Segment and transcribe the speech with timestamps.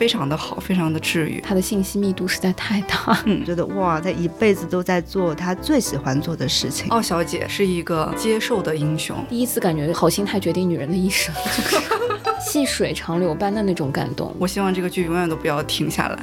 [0.00, 1.42] 非常的好，非常的治愈。
[1.42, 6.88] 他的信息密度实在太大，嗯，觉得哇，他一辈子都在做他最喜欢做的事情。
[6.88, 11.34] 奥小姐是一个接受的英雄，第一次感觉好心态决定女人的一生，
[12.40, 14.34] 细水长流般的那种感动。
[14.38, 16.18] 我希望这个剧永远都不要停下来。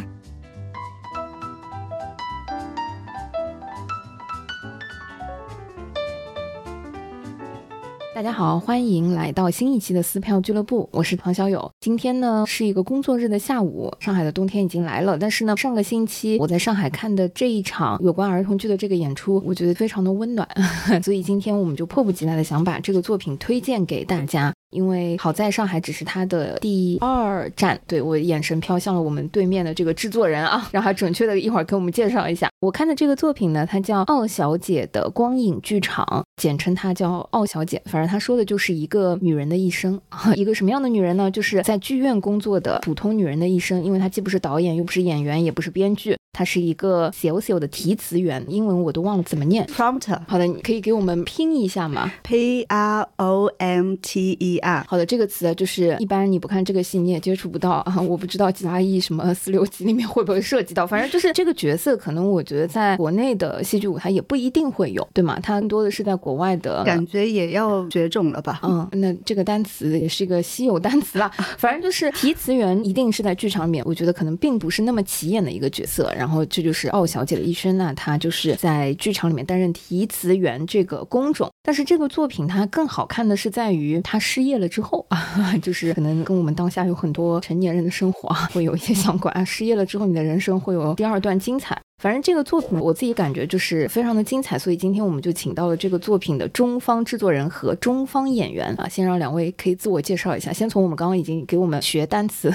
[8.37, 11.71] 好，欢迎来到新一期的撕票俱乐部，我是唐小友。
[11.79, 15.17] 今天呢是一个工作日的下午，上海的冬天已经来了。
[15.17, 20.47] 但是呢，上个星期我在上海看的这一场有关儿童剧的这个演出，我觉得非常的温暖，
[21.01, 24.53] 所以今天我们就迫不及待的想把这个作品推荐给大家。
[24.71, 32.49] 因为好在上海只是他的第二站，对我眼神飘向了我们对面的这个制作人啊， 让他准确的一会儿给我们介绍一下。
[32.59, 36.05] 我看的这个作品呢，它叫《奥小姐的光影剧场》，
[36.41, 37.81] 简称它叫奥小姐。
[37.85, 39.99] 反正他说的就是一个女人的一生，
[40.35, 41.29] 一个什么样的女人呢？
[41.29, 43.83] 就是在剧院工作的普通女人的一生。
[43.83, 49.65] 因为她既不是导演，又不是演员，也不是编剧，她是一个小小的提词员，英文我都忘了怎么念。
[49.65, 65.39] Prompter 好的，你可以给我们拼一下吗？P R O M T E R，好的，这个词就是一般你不看这个戏你也接触不到啊， 我不知道其他艺什么四六级里面会不会涉及到，反正就是这个角色，可能我觉得在国内的戏剧舞台也不一定会有，对吗？
[65.41, 68.59] 它更多的是在国外的 感觉也要绝种了吧？
[68.61, 71.31] 嗯，那这个单词也是一个稀有单词啦。
[71.57, 76.13] 反正就是提词员一定是在剧场里面，我觉得可能并不是那么起眼的一个角色。
[76.17, 81.49] 然后然后这就是奥小姐的一生呢，她就是在剧场里面担任提词员这个工种。
[81.63, 89.45] 但是这个作品它更好看的是在于她失业了之后啊， 就是可能跟我们当下有很多成年人的生活啊会有一些相关。
[89.45, 91.81] 失业了之后，你的人生会有第二段精彩。
[91.99, 100.53] 反正这个作品我自己感觉就是非常的精彩，所以今天我们就请到了这个作品的中方制作人和中方演员啊，先让两位可以自我介绍一下。
[100.53, 102.53] 先从我们刚刚已经给我们学单词、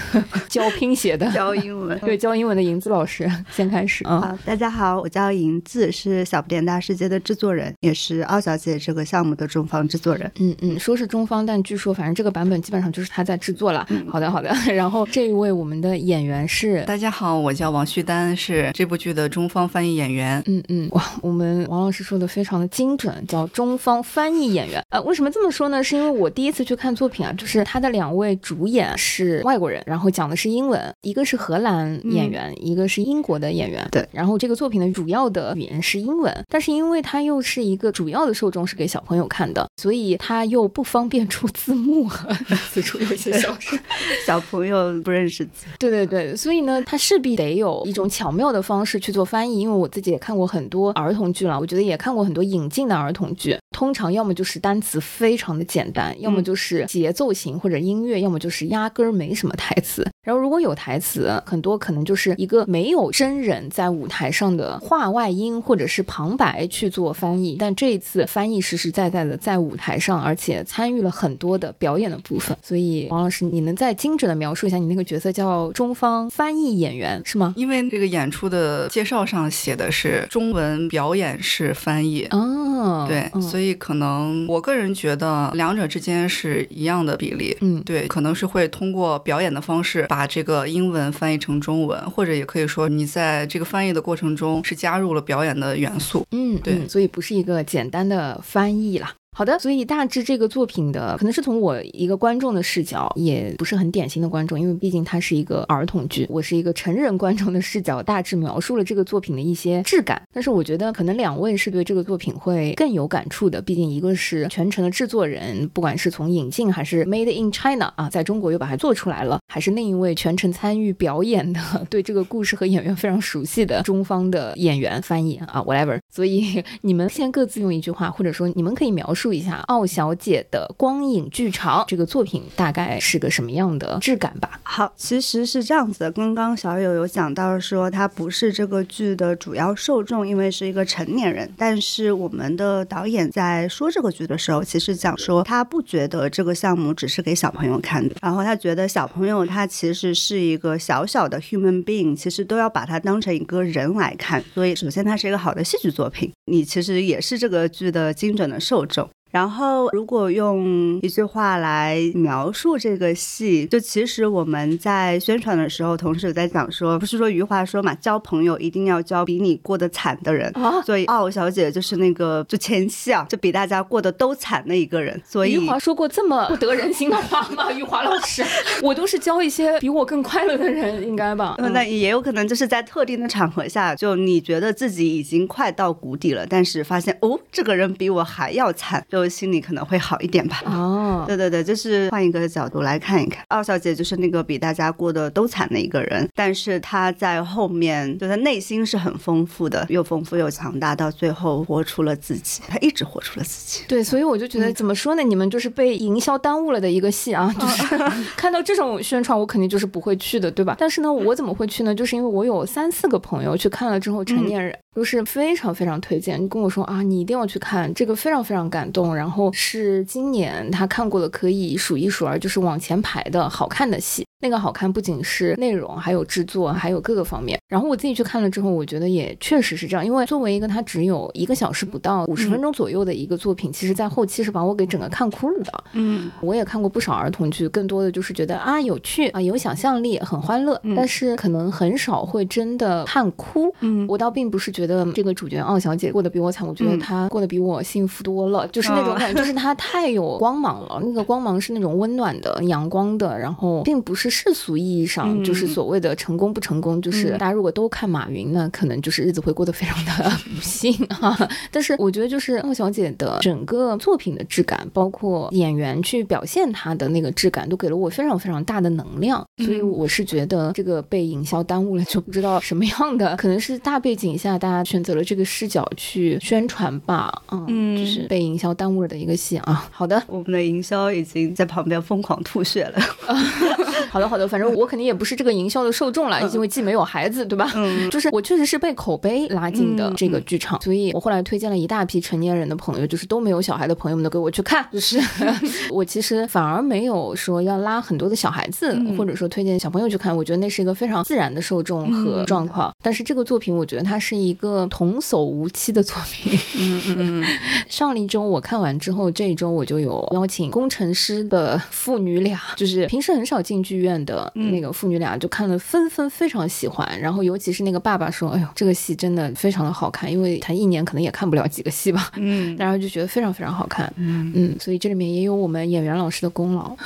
[0.49, 1.99] 教拼写的、教英文。
[1.99, 4.21] 对教英文的银子老师先开始啊。
[4.21, 10.31] 好，大家好，我叫银子，是小不点大世界的制作人，也是奥小姐这个项目的中方制作人。
[10.39, 13.85] 嗯嗯，说是中方，但据说反正这个版本基本上就是他在制作了。
[14.09, 20.41] 好的好的， 然后这一位我们的演员是大家好，我叫王旭丹，是这部剧的中方翻译演员。
[20.47, 24.85] 嗯嗯，哇，我们王老师说的非常的精准，叫中方翻译演员。
[24.91, 25.83] 呃，为什么这么说呢？
[25.83, 33.89] 是因为我第一次去看作品啊，就是他的两位主演是外国人，然后讲的是英文，一个是荷兰演员，一个是英国的演员。
[33.91, 42.07] 对，然后这个作品的主要的语言是英文，但是因为它又是一个主要的受众是给小朋友看的，所以它又不方便出字幕，
[42.71, 43.79] 此处有一些小声。
[44.27, 49.61] 小朋友不认识字，对对对，所以呢，它势必得有一种巧妙的方式去做翻译。
[49.61, 53.57] 因为我自己也看过很多儿童剧了，我觉得也看过很多引进的儿童剧。
[53.71, 60.07] 通常要么就是单词非常的简单，要么就是节奏型或者音乐，要么就是压根儿没什么台词。
[60.25, 67.57] 然后如果有台词，很多可能就是一个没有真人在舞台上的话外音或者是旁白去做翻译。
[67.59, 72.57] 但这一次翻译实实在在的在舞台上，而且参与了很多的表演的部分。
[72.63, 77.55] 所以王老师，你能再精准的描述一下你那个角色叫中方翻译演员是吗？
[77.57, 82.27] 因为这个演出的介绍上写的是中文表演式翻译。
[82.31, 87.57] 哦，对，嗯所以可能我个人觉得两者之间是一样的比例。
[87.61, 96.27] 嗯对，可能是会通过表演的方式把这个英文翻译成中文，或者也可以说你在这个翻译的过程中是加入了表演的元素。
[96.31, 99.13] 嗯，对嗯所以不是一个简单的翻译啦。
[99.35, 110.21] 好的，所以大致这个作品的可能是从我一个观众的视角，也不是很典型的观众，因为毕竟它是一个儿童剧，我是一个成人观众的视角，大致描述了这个作品的一些质感。
[110.35, 125.99] 但是我觉得可能两位是对这个作品会更有感触的，毕竟一个是全程的制作人，不管是从引进还是 Made in China 啊，在中国又把它做出来了，还是另一位全程参与表演的，对这个故事和演员非常熟悉的中方的演员翻译啊，whatever。
[126.11, 134.59] 所以你们先各自用一句话，或者说你们可以描述一下《奥小姐的光影剧场》这个作品大概是个什么样的质感吧。
[134.63, 136.13] 好，其实是这样子的。
[136.13, 141.53] 刚刚小友有讲到说，他不是这个剧的主要受众，因为是一个成年人。
[141.59, 154.43] 但是我们的导演在说这个剧的时候，其实讲说他不觉得这个项目只是给小朋友看的，然后他觉得小朋友他其实是一个小小的 human being，其实都要把它当成一个人来看。
[154.55, 159.09] 所以，首先它是一个好的戏剧作品，你其实也是这个剧的精准的受众。
[159.33, 175.19] 然后，如果用一句话来描述这个戏，就其实我们在宣传的时候，同时有在讲说，不是说余华说嘛，交朋友一定要交比你过得惨的人啊所以奥小姐就是那个就前期啊，就比大家过得都惨的一个人。
[175.25, 177.73] 所以余华说过这么不得人心的话吗？
[177.73, 178.45] 余华老师，
[178.85, 181.55] 我都是交一些比我更快乐的人，应该吧？
[181.57, 190.63] 呃那也有可能就是在特定的场合下，就你觉得自己已经快到谷底了，但是发现哦，这个人比我还要惨，就心里可能会好一点吧。
[190.67, 203.85] 哦， 对对对，就是换一个角度来看一看，二小姐就是那个比大家过得都惨的一个人，但是她在后面，就她内心是很丰富的，又丰富又强大，到最后活出了自己，她一直活出了自己。
[203.89, 205.23] 对，所以我就觉得怎么说呢？
[205.23, 207.99] 你们就是被营销耽误了的一个戏啊，就 是
[208.37, 210.77] 看到这种宣传，我肯定就是不会去的，对吧？
[210.79, 211.95] 但是呢，我怎么会去呢？
[211.95, 219.12] 就是因为我有三四个朋友去看了之后，成年人都是非常非常推荐，跟我说啊，你一定要去看，这个非常非常感动。
[219.15, 224.27] 然后是今年他看过的可以数一数二，就是往前排的好看的戏。
[224.43, 227.59] 那个好看不仅是内容，还有制作，还有各个方面。
[227.69, 230.05] 然后我自己去看了之后，我觉得也确实是这样。
[230.05, 235.85] 因为作为一个它只有一个小时不到五十分钟左右的一个作品，其实在后期是把我给整个看哭了的。
[235.93, 243.73] 嗯我也看过不少儿童剧，更多的就是觉得啊有趣啊有想象力，很欢乐，嗯但是可能很少会真的看哭。
[243.81, 251.01] 嗯我倒并不是觉得这个主角奥小姐过得比我惨，我觉得嗯她过得比我幸福多了，就是那种哦感觉，就是她太有光芒了。
[251.05, 261.37] 那个光芒是那种温暖的、阳光的，然后并不是世俗意义上嗯就是所谓的成功不成功，就是嗯大家如果都看马云那，可能就是日子会过得非常的不幸啊。
[261.71, 269.45] 但是我觉得就是莫小姐的整个作品的质感，包括演员去表现她的那个质感，都给了我非常非常大的能量。
[269.59, 277.31] 所以嗯我是觉得这个被营销耽误了，就不知道什么样的，可能是大背景下大家选择了这个视角去宣传吧。
[277.51, 279.89] 嗯，嗯就是被营销耽误了的一个戏啊。
[279.91, 283.01] 好的，我们的营销已经在旁边疯狂吐血了。
[284.11, 287.71] 好的，好的，反正我肯定也不是这个营销的受众了，因为既没有孩子，对吧？
[287.75, 288.09] 嗯。
[288.11, 295.21] 就是我确实是被口碑拉进的嗯这个剧场，所以我后来推荐了一大批成年人的朋友，就是都没有小孩的朋友们都给我去看，就是
[295.91, 299.17] 我其实反而没有说要拉很多的小孩子，嗯。
[299.17, 302.93] 或者说推荐小朋友去看，我觉得那是一个非常自然的受众和嗯状况。
[303.03, 306.59] 但是这个作品，我觉得它是一个童叟无欺的作品。
[306.79, 307.45] 嗯嗯嗯。
[307.89, 317.09] 上一周我看完之后，这一周我就有邀请工程师的父女俩，就是平时很少进剧院的那个父女俩，就看了纷纷非常喜欢。
[317.21, 326.97] 然后尤其是那个爸爸说：“哎呦，这个戏真的非常的好看，因为他一年可能也看不了几个戏吧。”嗯 然后就觉得非常非常好看，嗯嗯，所以这里面也有我们演员老师的功劳。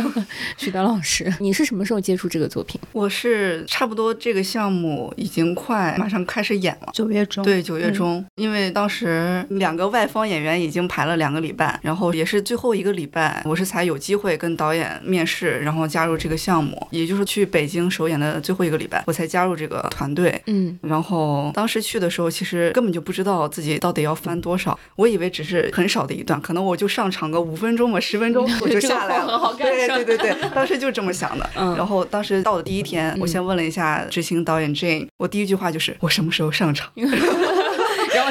[0.56, 2.80] 徐德老师，你是什么时候接触这个作品？
[2.92, 6.90] 我是差不多这个项目已经快马上开始演了。
[6.92, 20.40] 九月中对，九月中，因为当时两个外方演员已经排了两个礼拜，然后也是最后一个礼拜，我是才有机会跟导演面试，然后加入这个项目，也就是去北京首演的最后一个礼拜，我才加入这个团队。
[20.46, 29.54] 嗯然后当时去的时候，其实根本就不知道自己到底要翻多少，我以为只是很少的一段，可能我就上场个五分钟嘛，十分钟 我就下来了。
[29.58, 31.50] 对对对对，当时就这么想的。
[31.56, 36.90] 嗯然后当时到的第一天，我先问了一下执行导演 Jane，我第一句话就是我什么时候上场？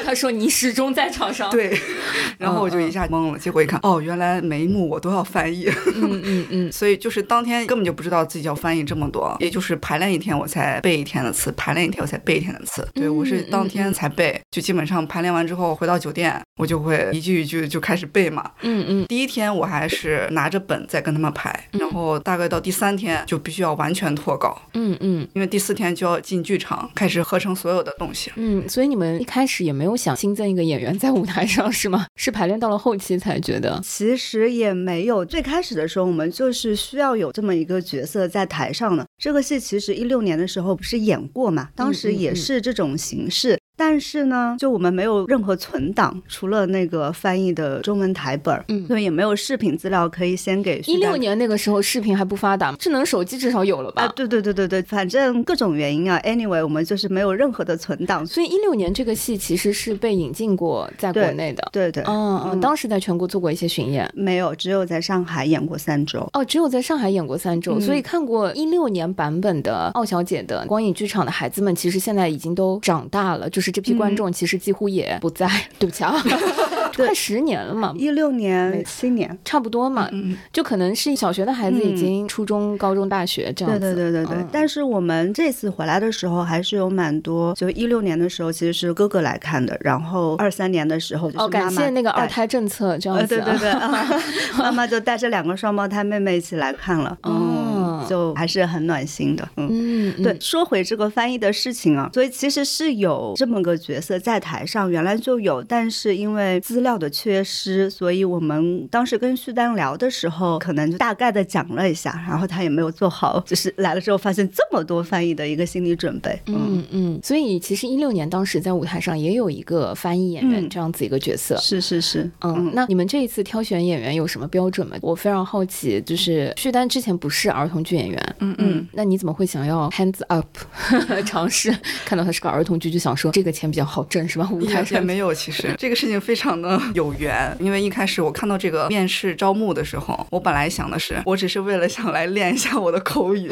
[0.04, 1.50] 他说你始终在场上。
[1.50, 1.78] 对，
[2.38, 12.88] 然后我就一下懵了，结果一看，哦，原来每一幕我都要翻译，嗯嗯嗯， 所以就是当天根本就不知道自己要翻译这么多，也就是排练一天我才背一天的词，排练一天我才背一天的词。
[12.94, 18.52] 对我是当天才背，就基本上排练完之后回到酒店，我就会一句一句就开始背嘛。
[18.62, 28.32] 嗯嗯第一天我还是拿着本在跟他们排，然后大概到第三天就必须要完全脱稿，嗯嗯因为第四天就要进剧场开始合成所有的东西。
[28.36, 32.08] 嗯，所以你们一开始也没有想新增一个演员在舞台上是吗？
[32.16, 33.80] 是排练到了后期才觉得。
[33.84, 39.06] 其实也没有，最开始的时候我们就是需要有这么一个角色在台上的。
[39.18, 43.60] 这个戏其实一六年的时候不是演过嘛，当时也是这种形式。
[43.80, 54.04] 但是呢，就我们没有任何存档，除了那个翻译的中文台本儿，嗯所以也没有视频资料可以先给一六年那个时候视频还不发达，智能手机至少有了吧？
[54.04, 58.28] 啊，对对对对对，反正各种原因啊，anyway，我们就是没有任何的存档。
[58.28, 61.66] 所以一六年这个戏其实是被引进过在国内的。
[61.72, 64.10] 对对，嗯嗯，当时在全国做过一些巡演。
[64.14, 66.28] 没有，只有在上海演过三周。
[66.34, 75.50] 哦，只有在上海演过三周，嗯所以看过一六年版本的《傲小姐》的光影剧场的孩子们，其实现在已经都长大了，就是这批观众其实几乎也不在。
[75.78, 76.14] 对不起啊，
[76.96, 83.80] 快十年了嘛，一六年七年，差不多嘛，嗯，就可能是小学的孩子已经初中、高中、大学这样子。
[83.80, 84.38] 对对对对对。
[84.38, 93.46] 嗯但是我们这次回来的时候，还是有蛮多，就一六年的时候其实是哥哥来看的，然后二三年的时候就是哦，感谢那个二胎政策这样呃，子、啊。
[93.46, 94.10] 对对对，啊
[94.58, 97.69] 妈妈就带着两个双胞胎妹妹一起来看了，哦
[98.02, 99.68] 嗯，就还是很暖心的，嗯。
[99.72, 121.58] 嗯，嗯对，，说回这个翻译的事情啊，所以其实是有这么个角色在台上，原来就有，但是因为资料的缺失，所以我们当时跟旭丹聊的时候，可能就大概的讲了一下，然后他也没有做好，就是来了之后发现这么多翻译的一个心理准备，嗯，嗯嗯，所以其实一六年当时在舞台上也有一个翻译演员嗯这样子一个角色。
[121.58, 124.98] 是是是，嗯，那你们这一次挑选演员有什么标准吗？
[125.02, 130.46] 我非常好奇，就是旭丹之前不是儿童剧演员，嗯嗯，那你怎么会想要 hands up
[131.26, 131.76] 尝试？
[132.06, 134.48] 看到他是个儿童剧，就想说这个钱比较好挣是吧？
[134.52, 135.74] 舞台上没有，其实。
[135.80, 143.50] 这个事情非常的有缘，因为一开始我看到这个面试招募的时候，我本来想的是，我只是为了想来练一下我的口语，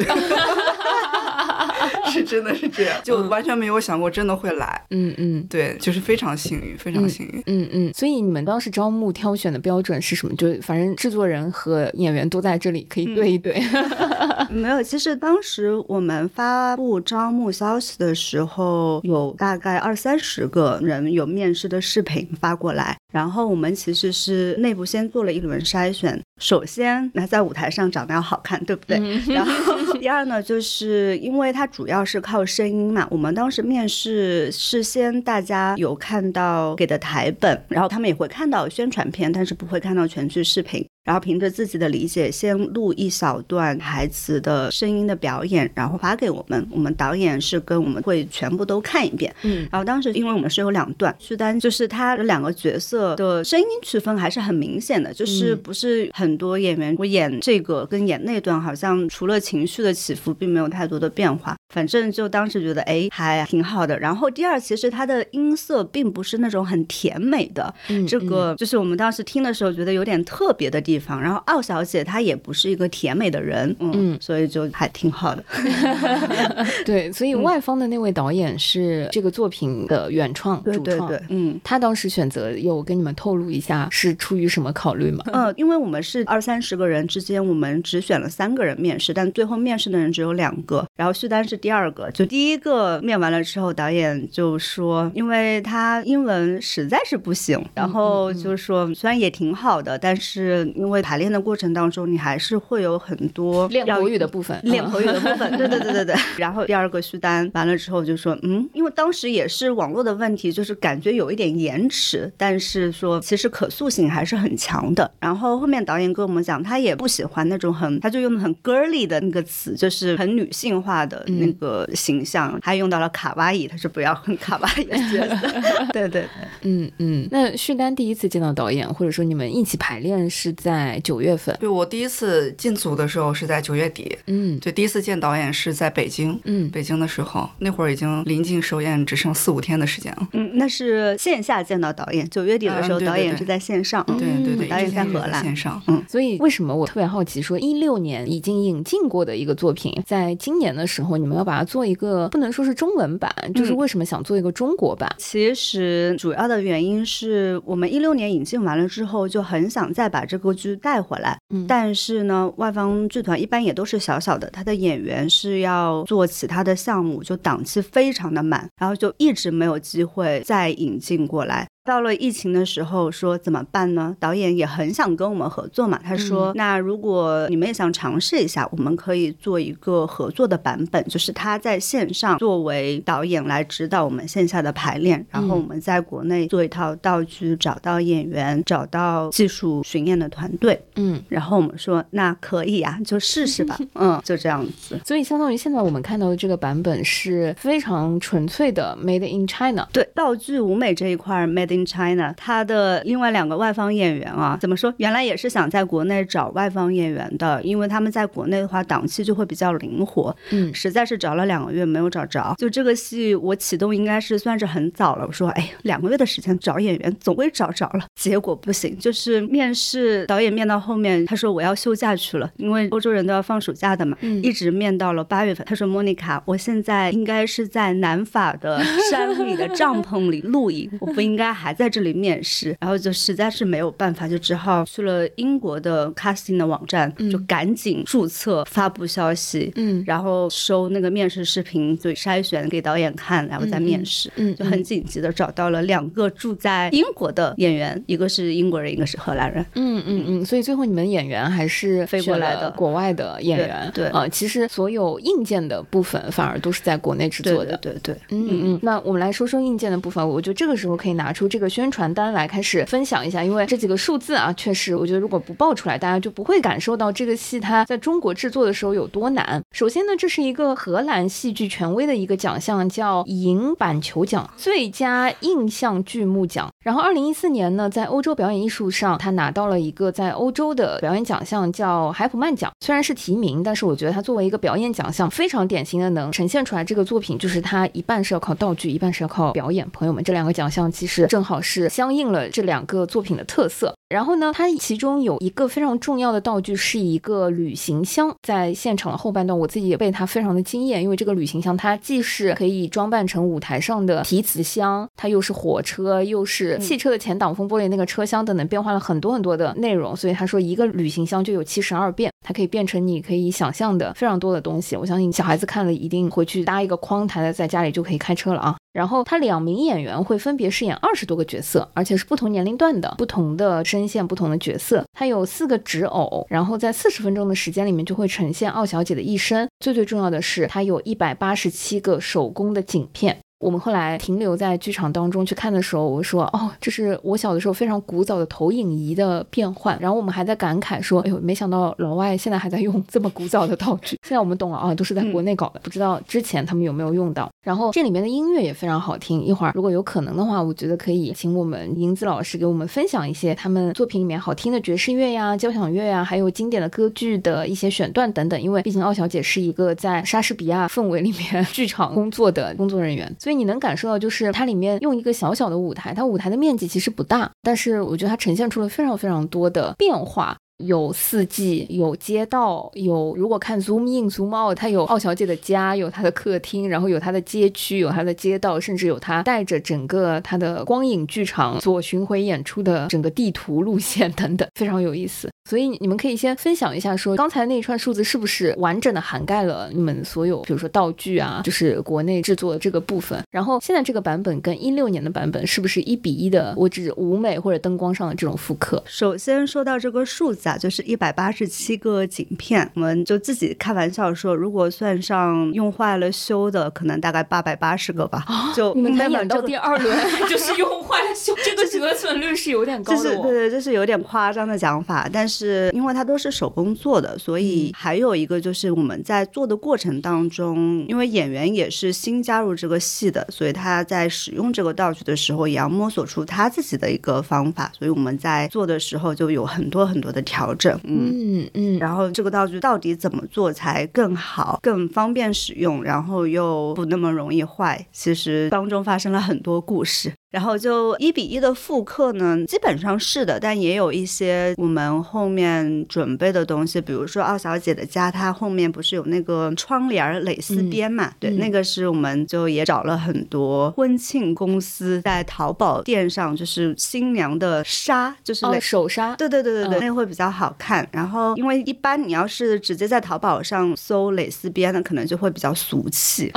[2.12, 5.46] 是真的是这样，就完全没有想过真的会来，嗯嗯。
[5.48, 7.42] 对，就是非常幸运，非常幸运。
[7.46, 10.34] 嗯嗯，所以你们当时招募挑选的标准是什么？
[10.36, 13.62] 就反正制作人和演员都在这里，可以对一对。
[14.50, 26.20] 没有，其实当时我们发布招募消息的时候，有大概二三十个人有面试的视频发过来，然后我们其实是内部先做了一轮筛选。
[26.40, 28.98] 首先，那在舞台上长得要好看，对不对？
[29.32, 40.86] 然后第二呢，就是因为它主要是靠声音嘛，我们当时面试事先大家有看到给的台本，然后他们也会看到宣传片，但是不会看到全剧视频。
[41.08, 46.68] 然后凭着自己的理解，先录一小段台词的声音的表演，然后发给我们。
[46.70, 49.34] 我们导演是跟我们会全部都看一遍。
[49.42, 61.56] 嗯然后当时因为我们是有两段，旭丹就是他的两个角色的声音区分还是很明显的，就是不是很多演员我演这个跟演那段，好像除了情绪的起伏，并没有太多的变化。
[61.68, 63.98] 反正就当时觉得哎还挺好的。
[63.98, 71.20] 然后第二，其实他的音色并不是那种很甜美的，嗯这个就是我们当时听的时候觉得有点特别的地方。
[71.20, 75.44] 然后奥小姐她也不是一个甜美的人，嗯，嗯所以就还挺好的。
[76.84, 80.82] 对，所以外方的那位导演是这个作品的原创主创。
[80.84, 81.60] 对对对，嗯。
[81.64, 85.24] 他当时选择有跟你们透露一下是出于什么考虑吗？
[85.32, 90.86] 嗯，因为我们是二三十个人之间，我们只选了三个人面试，但最后面试的人只有两个。
[90.96, 106.14] 然后旭丹是第二个，就第一个面完了之后，导演就说，因为他英文实在是不行，然后就说虽然也挺好的，但是因为排练的过程当中，你还是会有很多练口语的部分，嗯练口语的部分， 对对对对对。
[106.36, 115.10] 然后第二个续单完了之后就说，嗯，因为当时也是网络的问题，就是感觉有一点延迟，但是说其实可塑性还是很强的。
[115.20, 125.48] 然后后面导演跟我们讲，他也不喜欢那种很，他就用的很 girly 的那个词，就是很女性化的那个形象，还用到了卡哇伊，他说不要很卡哇伊的角色。
[125.92, 126.24] 对对对。
[126.62, 127.28] 嗯嗯。
[127.30, 136.38] 那旭丹第一次见到导演，或者说你们一起排练是在九月份，对我第一次进组的时候是在九月底，嗯对，第一次见导演是在北京。
[136.44, 140.28] 嗯北京的时候，那会儿已经临近首演，只剩四五天的时间了。
[140.32, 144.04] 嗯，那是线下见到导演，九月底的时候，导演是在线上。
[144.08, 145.80] 嗯对对对，导演在荷兰线上。
[145.86, 155.08] 嗯所以为什么我特别好奇，说一六年已经引进过的一个作品，在今年的时候，你们要把它做一个不能说是中文版，就是为什么想做一个中国版？
[155.18, 161.38] 其实主要的原因是我们一六年引进完了之后，就很想再把这个剧带回来。
[161.54, 171.66] 嗯但是呢，外方剧团一般也都是小小的，他的演员是要做其他的项目，就档期非常的满，然后就一直没有机会再引进过来。
[171.88, 174.14] 到了疫情的时候，说怎么办呢？
[174.20, 175.98] 导演也很想跟我们合作嘛。
[176.04, 190.78] 他说：“那如果你们也想尝试一下，我们可以做一个合作的版本，就是他在线上作为导演来指导我们线下的排练，然后我们在国内做一套道具，找到演员，找到技术巡演的团队。
[190.96, 193.78] 嗯，然后我们说那可以啊，就试试吧。
[193.96, 195.00] 嗯，就这样子。
[195.06, 199.88] 所以相当于现在我们看到的这个版本是非常纯粹的 Made in China。
[199.90, 204.92] 对道具舞美这一块，Made in China，他的另外两个外方演员啊，怎么说？
[204.98, 210.34] 原来也是想在国内找外方演员的，因为他们在国内的话档期就会比较灵活。
[210.50, 212.54] 嗯实在是找了两个月没有找着。
[212.58, 215.26] 就这个戏，我启动应该是算是很早了。
[215.26, 218.06] 我说，哎，两个月的时间找演员，总归找着了。
[218.14, 225.64] 结果不行，就是面试导演面到后面，他说我要休假去了，因为欧洲人都要放暑假的嘛，嗯一直面到了八月份。
[225.66, 231.67] 他说，莫妮卡，我现在应该是在南法的山里的帐篷里露营，我不应该还。
[231.68, 244.32] 还在这里面试，然后就实在是没有办法，就只好去了英国的 casting 的网站，就赶紧注册发布消息，嗯然后收那个面试视频，就筛选给导演看，然后再面试。
[244.36, 249.62] 嗯，就很紧急的找到了两个住在英国的演员，一个是英国人，一个是荷兰人。
[249.74, 257.76] 嗯嗯嗯，所以最后你们演员还是飞过来的国外的演员，对对啊、其实所有硬件的部分反而都是在国内制作的。
[257.76, 260.26] 对对对，嗯嗯，那我们来说说硬件的部分。
[260.26, 269.60] 我觉得这个时候可以拿出这这个宣传单来开始分享一下，因为这几个数字啊，确实我觉得如果不报出来，大家就不会感受到这个戏它在中国制作的时候有多难。
[269.72, 276.70] 首先呢，这是一个荷兰戏剧权威的一个奖项，叫银板球奖，最佳印象剧目奖。
[276.84, 282.70] 然后二零一四年呢，在欧洲表演艺术上，他拿到了一个在欧洲的表演奖项，叫海普曼奖。
[282.78, 289.84] 虽然是提名，但是我觉得它作为一个表演奖项，非常典型的能呈现出来这个作品，就是它一半是要靠道具，一半是要靠表演。
[289.90, 293.94] 朋友们，这两个奖项其实正好是相应了这两个作品的特色。
[294.08, 310.16] 然后呢，它其中有一个非常重要的道具是一个旅行箱，在现场的后半段，我自己也被它非常的惊艳，因为这个旅行箱它既是可以装扮成舞台上的提词箱，它又是火车，又是汽车的前挡风玻璃那个车厢等等，变换了很多很多的内容。
[310.16, 314.96] 所以他说一个旅行箱就有七十二变，它可以变成你可以想象的非常多的东西。
[314.96, 318.76] 我相信小孩子看了一定回去搭一个框台的，在家里就可以开车了啊。
[318.92, 325.04] 然后他两名演员会分别饰演二十多个角色，而且是不同年龄段的、不同的声线、不同的角色。
[325.12, 329.68] 他有四个纸偶，然后在四十分钟的时间里面就会呈现奥小姐的一生。
[329.80, 333.38] 最最重要的是，他有一百八十七个手工的景片。
[333.58, 339.98] 我们后来停留在剧场当中去看的时候，我说哦，这是我小的时候非常古早的投影仪的变换。
[340.00, 344.16] 然后我们还在感慨说，哎呦，没想到老外现在还在用这么古早的道具。
[344.22, 347.50] 现在我们懂了啊，都是在国内搞的，不知道之前他们有没有用到。
[347.62, 349.42] 然后这里面的音乐也非常好听。
[349.42, 358.60] 一会儿如果有可能的话，我觉得可以请我们银子老师给我们分享一些他们作品里面好听的爵士乐呀、交响乐呀，还有经典的歌剧的一些选段等等。
[358.60, 370.54] 因为毕竟奥小姐是一个在莎士比亚氛围里面 剧场工作的工作人员，所以你能感受到，就是它里面用一个小小的舞台，它舞台的面积其实不大，但是我觉得它呈现出了非常非常多的变化。
[370.78, 385.50] 有四季，有街道，有如果看 zoom in zoom out，它有奥小姐的家，有她的客厅，然后有她的街区，有她的街道，甚至有她带着整个她的光影剧场做巡回演出的整个地图路线 等等，非常有意思。
[385.68, 393.42] 所以你们可以先分享一下说，刚才那一串数字是不是完整的涵盖了你们所有，比如说道具啊，就是国内制作的这个部分。
[393.50, 396.72] 然后现在这个版本跟一六年的版本是不是一比一的？
[396.76, 399.02] 我指舞美或者灯光上的这种复刻。
[399.04, 408.44] 首先说到这个数字啊，就是一百八十七个景片，我们就自己开玩笑说，如果算上用坏了修的，可能大概八百八十个吧。
[408.74, 410.16] 就啊你们才演到第二轮，
[410.48, 413.42] 就是用坏了修，这个折损率是有点高这的哦。
[413.42, 431.32] 是对对，这是有点夸张的讲法，但是因为它都是手工做的，所以还有一个就是我们在做的过程当中，因为演员也是新加入这个戏的，所以他在使用这个道具的时候，也要摸索出他自己的一个方法，所以我们在做的时候就有很多很多的调整，嗯。
[431.34, 438.06] 嗯嗯，然后这个道具到底怎么做才更好、更方便使用，然后又不那么容易坏？
[438.12, 440.32] 其实当中发生了很多故事。
[440.50, 451.32] 然后就一比一的复刻呢，基本上是的，但也有一些我们后面准备的东西，比如说奥小姐的家，她后面不是有那个窗帘蕾丝边嘛？
[451.38, 461.06] 对，嗯那个是我们就也找了很多婚庆公司在淘宝店上，就是新娘的纱，就是哦，手纱，对对对对对，嗯那个会比较好看。
[461.12, 466.50] 然后，因为一般你要是直接在淘宝上搜蕾丝边的，可能就会比较俗气。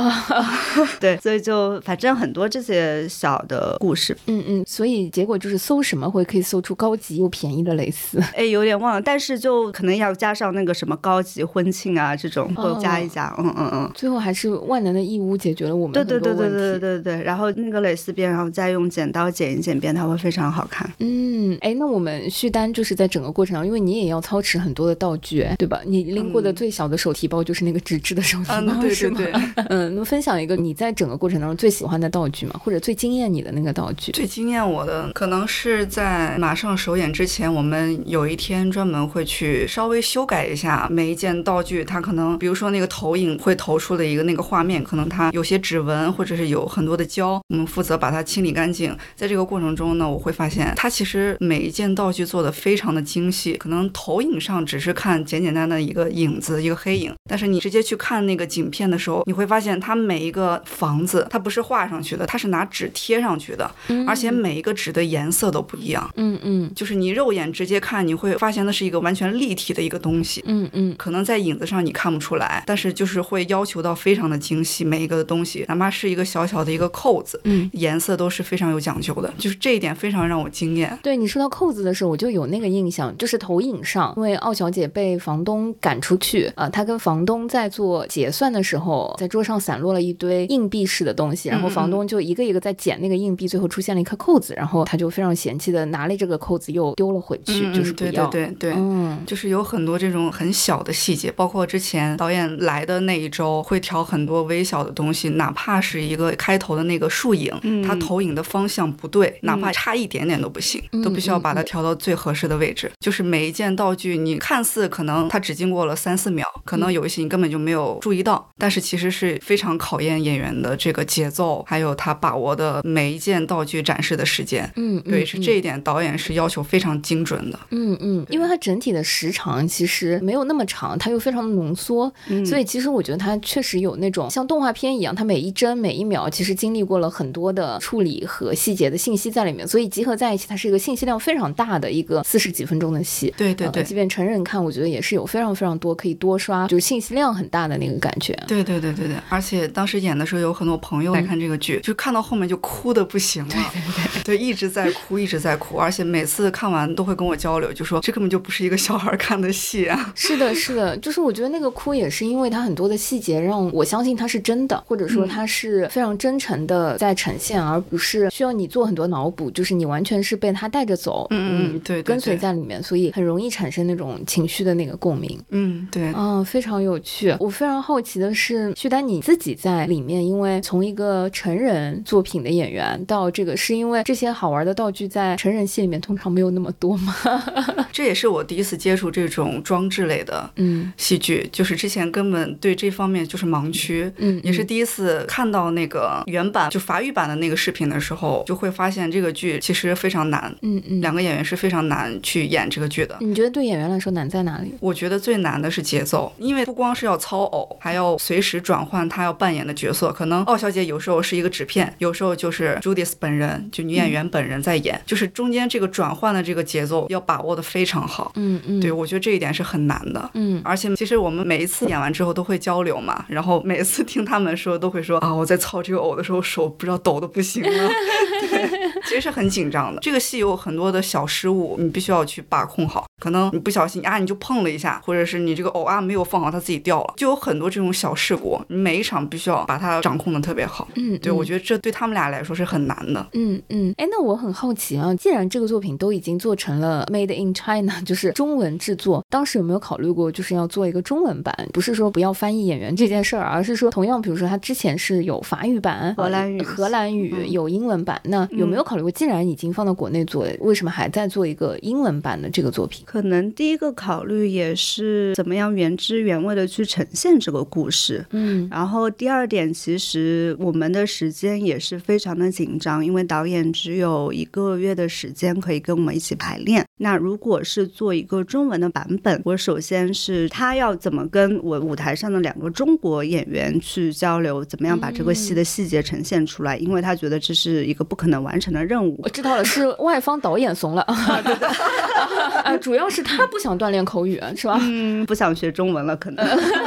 [0.98, 8.20] 对，所以就反正很多这些小的故事，嗯嗯，所以结果就是搜什么会可以搜出高级又便宜的蕾丝。
[8.36, 13.34] 哎，有点忘了，但是就可能要加上那个什么高级婚庆啊这种，会加一加。
[13.38, 13.90] 嗯嗯嗯。
[13.94, 16.20] 最后还是万能的义乌解决了我们对对。
[16.20, 20.88] 对对对对对对，然后那个蕾丝边，然后再用剪刀剪一剪边，它会非常好看。
[21.00, 25.80] 嗯，哎，那我们续单就是在整个过程中，因为你也要操持很多的道具，哎对吧？
[25.84, 29.64] 你拎过的最小的手提包就是那个纸质的手提包，嗯，对是吗对对。
[29.68, 34.12] 嗯，那分享一个你在整个过程当中最喜欢的道具嘛，或者最惊艳你的那个道具？
[34.12, 48.96] 最惊艳我的可能是在马上首演之前，我们有一天专门会去稍微修改一下每一件道具，它可能比如说那个投影会投出的一个那个画面，可能它有些指纹或者是有很多的胶，我们负责把它清理干净。
[49.16, 63.61] 在这个过程中呢，我会发现它其实每一件道具做的非常的精细，可能投影上只是看简简单单的一个影子，一个黑影，但是你直接去看那个景片的时候，你会发现它每一个房子它不是画上去的，它是拿纸贴上去的。
[63.62, 63.70] 的，
[64.06, 66.10] 而且每一个纸的颜色都不一样。
[66.16, 70.42] 嗯嗯就是你肉眼直接看，你会发现那是一个完全立体的一个东西。
[70.46, 77.70] 嗯嗯可能在影子上你看不出来，但是就是会要求到非常的精细，每一个的东西，哪怕是一个小小的一个扣子，嗯。
[77.74, 80.98] 颜色都是非常有讲究的，就是这一点非常让我惊艳。
[81.02, 98.26] 对你说到扣子的时候，我就有那个印象，就是投影上，因为奥小姐被房东赶出去，呃、她跟房东在做结算的时候，在桌上散落了一堆硬币式的东西，然后房东就一个一个在捡那个硬币，最后出现了一颗扣子，然后他就非常嫌弃的拿了这个扣子又丢了回去，嗯就是不对要。
[98.28, 98.72] 对对对。
[98.74, 112.90] 嗯就是有很多这种很小的细节，包括之前导演来的那一周会调很多微小的东西，哪怕是一个开头的那个树影，嗯它投影的方向不对，哪怕差一点点都不行，嗯都必须要把它调到最合适的位置。
[113.00, 124.70] 就是每一件道具，你看似可能它只经过了三四秒，可能有一些你根本就没有注意到，但是其实是非常考验演员的这个节奏，还有他把握的每一件道具展示的时间。
[124.76, 127.58] 嗯，对，嗯是这一点，导演是要求非常精准的。
[127.70, 143.32] 嗯嗯，因为它整体的时长其实没有那么长，它又非常的浓缩，嗯所以其实我觉得它确实有那种像动画片一样，它每一帧每一秒其实经历过了很多的处理和细节的信息在里面，所以集合在一起，它是一个信息量非常大的一个四十几分钟的戏。
[143.36, 148.32] 对对对呃即便成人看，我觉得也是有非常非常多可以多刷，就是信息量很大的那个感觉。
[148.48, 160.12] 对对对对对，而且当时演的时候，有很多朋友来看这个剧，就看到后面就哭的不行了，对对对 一直在哭，一直在哭，而且每次看完都会跟我交流，就说这根本就不是一个小孩看的戏啊。
[160.14, 175.38] 是的，是的，就是我觉得那个哭也是因为他很多的细节让我相信他是真的，或者说他是非常真诚的在呈现，而不是需要你做很多脑补，就是你完全是被他带着走，嗯嗯对对跟随在里面，所以很容易产生那种情绪的那个共鸣。
[175.50, 177.34] 嗯，对，嗯、非常有趣。
[177.38, 187.14] 我非常好奇的是，徐丹你自己在里面，因为从一个成人作品的演员到这个，是因为这些好玩的道具在成人戏里面通常没有那么多吗？
[187.92, 194.10] 这也是我第一次接触这种装置类的嗯戏剧，就是之前根本对这方面就是盲区。
[194.16, 201.00] 嗯，也是第一次看到那个原版就法语版的那个视频的时候，就会发现这个剧其实非常难，嗯嗯。
[201.00, 203.16] 两个演员是非常难去演这个剧的。
[203.20, 204.72] 你觉得对演员来说难在哪里？
[204.80, 210.12] 我觉得最难的是节奏，因为不光是要操偶，还要随时转换他要扮演的角色。
[210.12, 218.32] 可能奥小姐有时候是一个纸片，有时候就是 Judith 本人，就女演员本人在演，就是中间这个转换的这个节奏要把握的非常好。
[218.36, 220.30] 嗯嗯，对，我觉得这一点是很难的。
[220.34, 227.88] 嗯而且其实我们每一次演完之后都会交流嘛，然后每次听他们说都会说啊，我在操这个偶的时候手不知道抖的不行了，
[228.40, 228.68] 对，
[229.04, 230.00] 其实是很紧张的。
[230.00, 233.06] 这个戏有很多的小失误，你必须要去把控好。
[233.20, 238.60] 可能你不小心啊，你就碰了一下，或者是你这个偶啊没有放好，它自己掉了，就有很多这种小事故。
[238.68, 240.88] 你每一场必须要把它掌控的特别好。
[240.96, 243.26] 嗯，对，我觉得这对他们俩来说是很难的。
[243.32, 251.54] 嗯嗯，哎，那我很好奇啊，既然这个作品都已经做成了 Made in China， 就是中文制作，当时有没有考虑过就是要做一个中文版？
[251.72, 263.04] 不是说不要翻译演员这件事儿，而是说同样，比如说它之前是有法语版、荷兰语呃荷兰语、嗯有英文版，那有没有考虑过，既然已经放到国内做，为什么还在做一个英文版的这个作品？
[263.06, 268.24] 可能第一个考虑也是怎么样原汁原味的去呈现这个故事。
[268.30, 276.84] 嗯然后第二点，其实我们的时间也是非常的紧张，因为导演只有一个月的时间可以跟我们一起排练。
[276.98, 289.28] 那如果是做一个中文的版本，我首先是他要怎么跟我舞台上的两个中国演员去交流，怎么样把这个戏的细节呈现出来，因为他觉得这是一个不可能完成的任务我。
[289.28, 291.06] 知道了，是 外方导演怂了，
[291.44, 291.68] 对对，
[292.64, 294.78] 啊，主要是他不想锻炼口语，是吧？
[294.82, 296.44] 嗯，不想学中文了，可能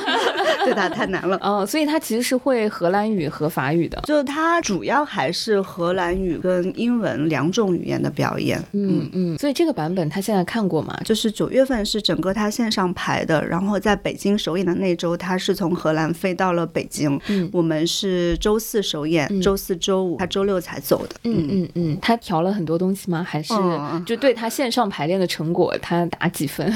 [0.66, 1.40] 对他太难了。
[1.44, 4.02] 嗯，所以他其实是会荷兰语和法语的。
[4.06, 8.60] 就他主要还是荷兰语跟英文两种语言的表演。
[8.72, 11.00] 嗯嗯，所以这个版本他现在看过吗？
[11.06, 17.20] 就是九月份是整个他线上排的，然后在北京首演的那周，他是从荷兰飞到了北京。
[17.28, 21.16] 嗯我们是周四首演，嗯周四周五他周六才走的。
[21.24, 23.24] 嗯嗯嗯，他调了很多东西吗？
[23.24, 26.68] 还是嗯就对他线上排练的成果，他打几分？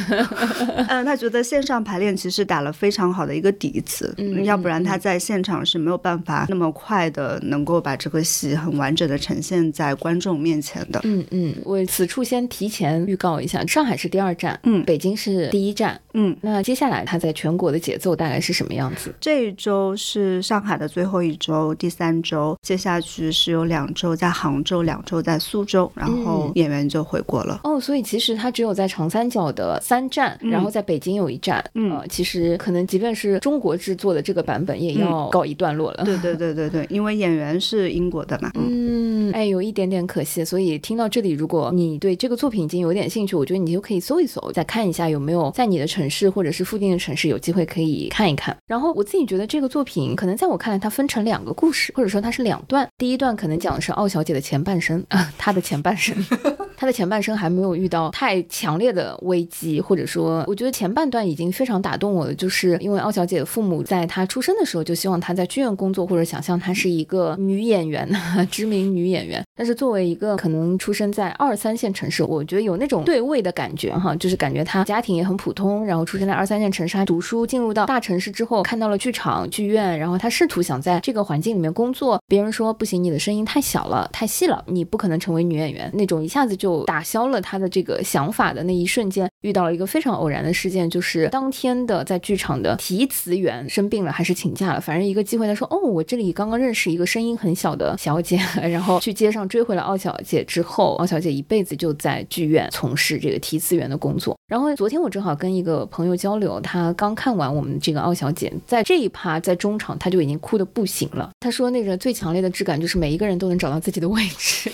[0.88, 11.00] 嗯， 他觉得线上排练其实打了非常好的一个底子，嗯要不然他在现场是没有办法那么快的能够把这个戏很完整的呈现在观众面前的。
[11.04, 16.00] 嗯嗯，我此处先提前预告一下，上海是第二站，嗯北京是第一站。
[16.14, 19.14] 嗯，那接下来它在全国的节奏大概是什么样子？
[19.20, 27.62] 这一周是上海的最后一周，第三周，接下去是有两周在杭州，两周在苏州，然后嗯演员就回国了。
[27.64, 31.64] 哦，所以其实它只有在长三角的三站，嗯然后在北京有一站。
[31.76, 36.04] 嗯呃，其实可能即便是中国制作的这个版本，也要告一段落了。
[36.04, 38.52] 对对对对对，因为演员是英国的嘛。
[38.56, 40.44] 嗯嗯嗯，哎，有一点点可惜。
[40.44, 48.56] 所以听到这里，如果你对这个作品已经有点兴趣，我觉得你就可以搜一搜，再看一下有没有在你的城市或者是附近的城市有机会可以看一看。
[48.66, 52.88] 然后我自己觉得这个作品可能在我看来，它分成两个故事，或者说它是两段。
[52.98, 56.16] 第一段可能讲的是奥小姐的前半生啊，她的前半生，
[56.80, 68.10] 她的前半生还没有遇到太强烈的危机，或者说，我觉得前半段已经非常打动我了，就是因为奥小姐的父母在她出生的时候就希望她在剧院工作，或者想象她是一个女演员，
[68.50, 69.44] 知名女演员。
[69.58, 104.38] 但是作为一个可能出生在二三线城市，我觉得有那种对位的感觉哈，就是感觉她家庭也很普通，然后出生在二三线城市，还读书，进入到大城市之后看到了剧场、剧院，然后她试图想在这个环境里面工作，别人说不行，你的声音太小了，太细了，你不可能成为女演员，那种一下子就就打消了他的这个想法的那一瞬间，遇到了一个非常偶然的事件，就是当天的在剧场的提词员生病了，还是请假了，反正一个机会，他说哦，我这里刚刚认识一个声音很小的小姐， 然后去街上追回了奥小姐之后，奥小姐一辈子就在剧院从事这个提词员的工作。
[104.48, 111.30] 然后昨天我正好跟一个朋友交流，他刚看完我们这个奥小姐，在这一趴在中场他就已经哭得不行了。
[111.40, 114.72] 他说那个最强烈的质感就是每一个人都能找到自己的位置。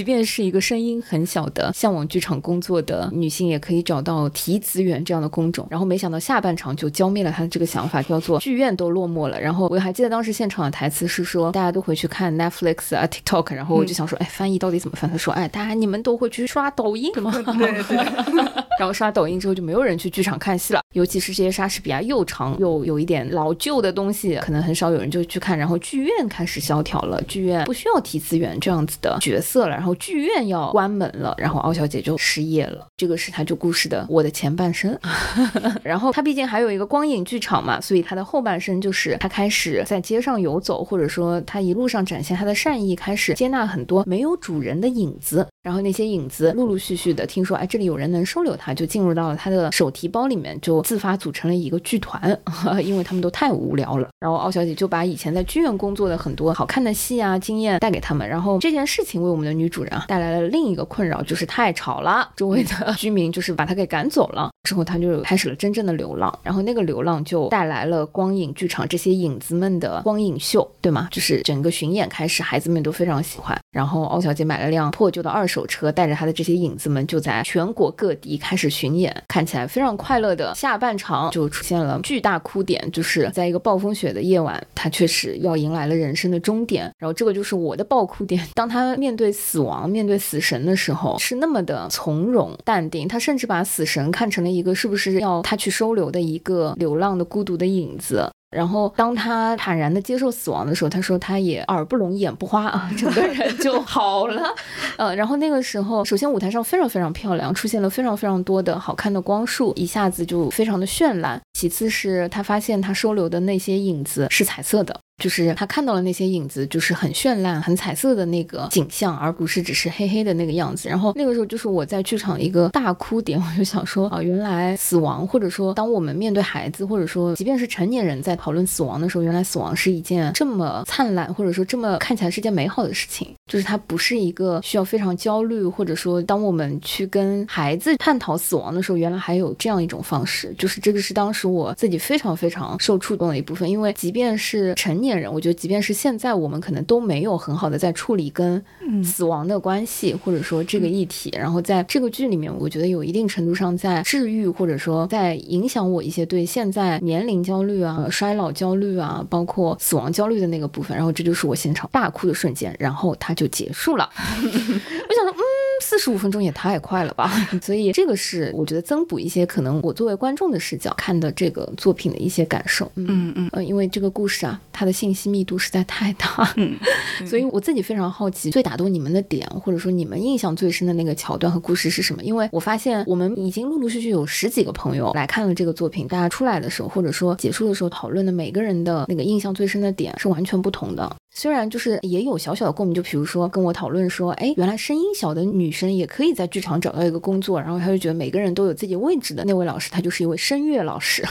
[0.00, 5.66] 即便是一个声音很小的向往剧场工作的女性，也可以找到提词员这样的工种。
[5.68, 9.38] 然后没想到下半场就浇灭了她的这个想法，叫做剧院都落寞了。
[9.38, 13.52] 然后我还记得当时现场的台词是说，大家都回去看 Netflix 啊 TikTok。
[13.52, 15.10] 然后我就想说，哎，翻译到底怎么翻？
[15.10, 17.30] 他说，哎，大家你们都会去刷抖音吗？
[17.58, 17.98] 对对。
[18.80, 25.56] 然后刷抖音之后就没有人去剧场看戏了，尤其是这些莎士比亚又长又有一点老旧的东西，可能很少有人就去看。
[25.56, 29.70] 然后剧院开始萧条了，剧院不需要提资源这样子的角色了。
[29.70, 32.88] 然后剧院要关门了，然后奥小姐就失业了。
[32.96, 34.98] 这个是她就故事的我的前半生。
[35.84, 45.46] 然后她毕竟还有一个光影剧场嘛，所以她的后半生就是她开始在街上游走，或者说她一路上展现她的善意，开始接纳很多没有主人的影子。
[45.62, 52.38] 然后那些影子陆陆续续的听说，哎，这里有人能收留她，就进入到了她的手提包里面，就自发组成了一个剧团，
[52.82, 54.08] 因为他们都太无聊了。
[54.20, 58.28] 然后奥小姐就把以前在剧院工作的很多好看的戏啊经验带给他们。
[58.28, 64.50] 然后这件事情为我们的女主人啊带来了另一个困扰，就是太吵了，周围的 居民就是把她给赶走了。
[64.64, 71.08] 之后她就开始了真正的流浪，然后那个流浪就带来了光影剧场这些影子们的光影秀，对吗？
[71.10, 73.58] 就是整个巡演开始，孩子们都非常喜欢。
[73.70, 86.92] 然后奥小姐买了辆破旧的二手车，带着她的这些影子们就在全国各地开始巡演，看起来非常快乐的下半场就出现了巨大哭点，就是在一个暴风雪的夜晚，她确实要迎来了人生的终点。
[86.98, 98.28] 然后这个就是我的爆哭点，当她面对死亡、面对死神的时候，是那么的从容淡定，她甚至把死神看成了一个是不是要她去收留的一个流浪的孤独的影子。
[98.50, 104.52] 然后，当他坦然的接受死亡的时候，他说他也耳不聋眼不花啊， 整个人就好了。
[104.98, 111.40] 呃，然后那个时候，首先舞台上非常非常漂亮，出现了非常非常多的好看的光束，一下子就非常的绚烂。
[111.52, 114.98] 其次是他发现他收留的那些影子是彩色的。
[115.20, 120.88] 就是他看到了那些影子，就是很绚烂、很彩色的那个景象，而不是只是黑黑的那个样子。
[120.88, 133.28] 然后那个时候，就是我在剧场一个大哭点，我就想说啊，原来死亡，或者说当我们面对孩子，或者说即便是成年人在讨论死亡的时候，原来死亡是一件这么灿烂，或者说这么看起来是件美好的事情。
[133.46, 140.54] 就是它不是一个需要非常焦虑，或者说当我们去跟孩子探讨死亡的时候，原来还有这样一种方式。
[140.56, 145.09] 就是这个是当时我自己非常非常受触动的一部分，因为即便是成年。
[145.18, 148.62] 人，我觉得即便是现在，我们可能都没有很好的在处理跟
[149.02, 151.32] 死亡的关系，或者说这个议题。
[151.36, 160.96] 然后在这个剧里面，我觉得有一定程度上在治愈，或者说在影响我一些对现在年龄焦虑啊、衰老焦虑啊，包括死亡焦虑的那个部分。
[160.96, 164.08] 然后这就是我现场大哭的瞬间，然后它就结束了。
[164.18, 165.39] 我想说，嗯。
[165.80, 167.30] 四十五分钟也太快了吧！
[167.60, 172.90] 所以这个是我觉得增补一些可能我作为观众的视角看的这个作品的一些感受。
[172.96, 176.76] 嗯嗯呃，因为这个故事啊，它的信息密度实在太大，嗯，
[177.26, 182.22] 所以我自己非常好奇，最打动你们的点，或者说你们印象最深的那个桥段和故事是什么？
[182.22, 191.16] 因为我发现我们已经陆陆续续有十几个朋友来看了这个作品，大家出来的时候，或者说结束的时候讨论的每个人的那个印象最深的点是完全不同的。
[191.32, 199.44] 虽然就是也有小小的共鸣，就比如说跟我讨论说，哎，原来声音小的女生也可以在剧场找到一个工作，然后他就觉得每个人都有自己位置的。
[199.44, 201.24] 那位老师，他就是一位声乐老师，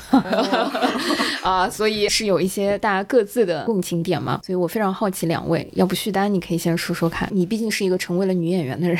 [1.43, 4.39] 啊，所以是有一些大家各自的共情点嘛。
[4.43, 8.97] 所以我非常好奇两位，要不旭丹你可以先说说看，你毕竟是一个成为了女演员的人，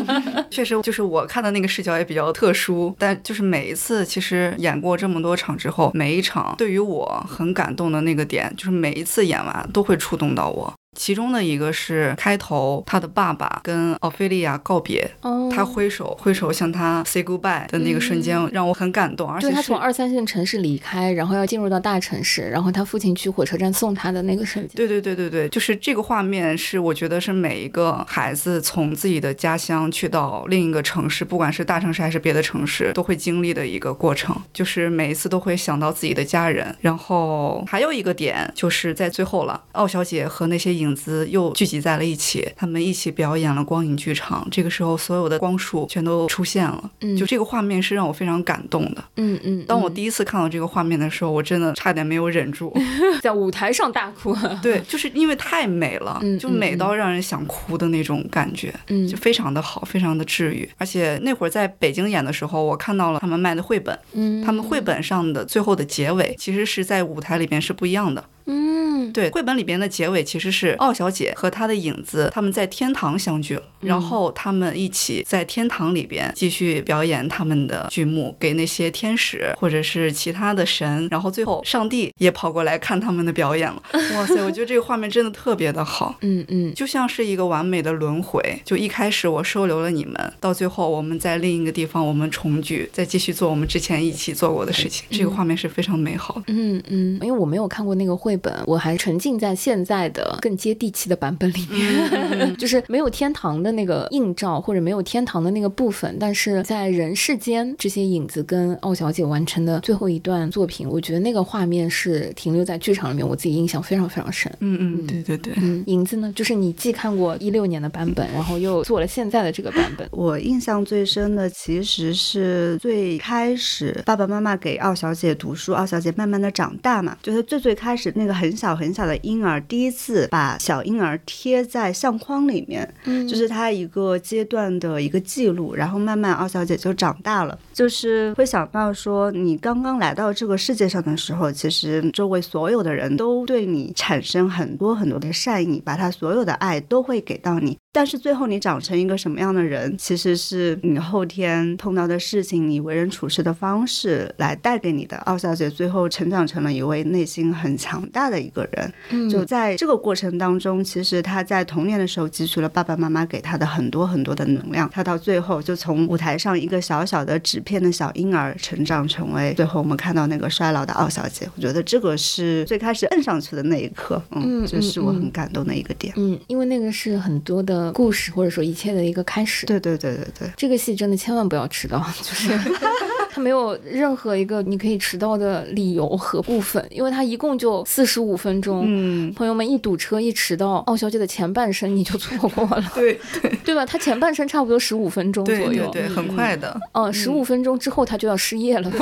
[0.50, 10.50] 确实就是我看的那个视角也比较特殊，但就是每一次其实演过这么多场之后，每一场对于我很感动的那个点，就是每一次演完都会触动到。
[10.50, 24.74] 我其中的一个是开头他的爸爸跟奥菲利亚告别，哦，他挥手挥手向他 say goodbye 的那个瞬间，让我很感动，而且是他从二三线城市离开，然后要进入到大城市，然后他父亲去火车站送他的那个瞬间。
[24.74, 34.34] 对对对对对，就是这个画面是我觉得是每一个孩子从自己的家乡去到另一个城市，不管是大城市还是别的城市，都会经历的一个过程。
[34.52, 36.74] 就是每一次都会想到自己的家人。
[36.80, 44.46] 然后还有一个点就是在最后了，奥小姐和那些影子又聚集在了一起，他们一起表演了光影剧场。
[44.50, 49.04] 这个时候，所有的光束全都出现了，嗯就这个画面是让我非常感动的。
[49.16, 52.72] 嗯嗯，当我嗯第一次看到这个画面的时候，我真的差点没有忍住。
[53.22, 60.68] 在舞台上大哭，对，就是因为太美了，嗯就美到让人想哭的那种感觉，嗯就非常的好，非常的治愈。
[60.78, 68.24] 而且那会儿在北京演的时候，我看到了他们卖的绘本，嗯，他们绘本上的最后的结尾其实是在舞台里面是不一样的。
[68.48, 83.82] 嗯对，绘本里边的结尾其实是奥小姐和她的影子他们在天堂相聚然后他们一起在天堂里边继续表演他们的剧目给那些天使或者是其他的神，然后最后上帝也跑过来看他们的表演了。
[84.14, 86.16] 哇塞，我觉得这个画面真的特别的好。
[86.22, 95.06] 嗯嗯 就像是一个完美的轮回，就一开始我收留了你们，到最后我们在另一个地方我们重聚，再继续做我们之前一起做过的事情。
[95.10, 96.44] 这个画面是非常美好的。
[96.48, 114.50] 嗯嗯，因为我没有看过那个绘本，我还沉浸在现在的更接地气的版本里面， 就是没有天堂的那个映照，或者没有天堂的那个部分，但是在人世间这些影子跟奥小姐完成的最后一段作品，我觉得那个画面是停留在剧场里面，我自己印象非常非常深。
[114.60, 115.52] 嗯嗯，对对对。
[115.56, 120.08] 嗯，影子呢，就是你既看过一六年的版本，然后又做了现在的这个版本。
[120.12, 147.76] 我印象最深的其实是最开始爸爸妈妈给奥小姐读书，奥小姐慢慢的长大嘛，就是最最开始那个很小很小的婴儿第一次把小婴儿贴在相框里面，嗯就是他一个阶段的一个记录，然后慢慢二小姐就长大了，就是会想到说你刚刚来到这个世界上的时候，其实周围所有的人都对你产生很多很多的善意，把他所有的爱都会给到你。
[147.90, 155.16] 但是最后你长成一个什么样的人，其实是你后天碰到的事情，你为人处事的方式来带给你的。
[155.18, 158.92] 奥小姐最后成长成了一位内心很强大的一个人。
[159.10, 164.88] 嗯就在这个过程当中，其实她在童年的时候汲取了爸爸妈妈给她的很多很多的能量。
[164.90, 171.48] 她到最后就从舞台上一个小小的纸片的小婴儿，成长成为最后我们看到那个衰老的奥小姐。
[171.56, 176.12] 我觉得这个是最开始摁上去的那一刻，嗯嗯，这是我嗯很感动的一个点。
[176.16, 179.66] 嗯，因为那个是很多的故事或者说一切的一个开始。
[179.66, 180.50] 对对对对对。
[180.56, 182.50] 这个戏真的千万不要迟到，就是
[183.30, 188.82] 它没有任何一个你可以迟到的理由和部分，因为它一共就四十五分钟。
[188.86, 193.84] 嗯，朋友们一堵车一迟到，奥小姐的前半生你就错过了， 对对对吧？
[193.86, 196.80] 她前半生差不多十五分钟左对右，对对，很快的。
[196.92, 198.90] 嗯，十五分钟之后她就要失业了。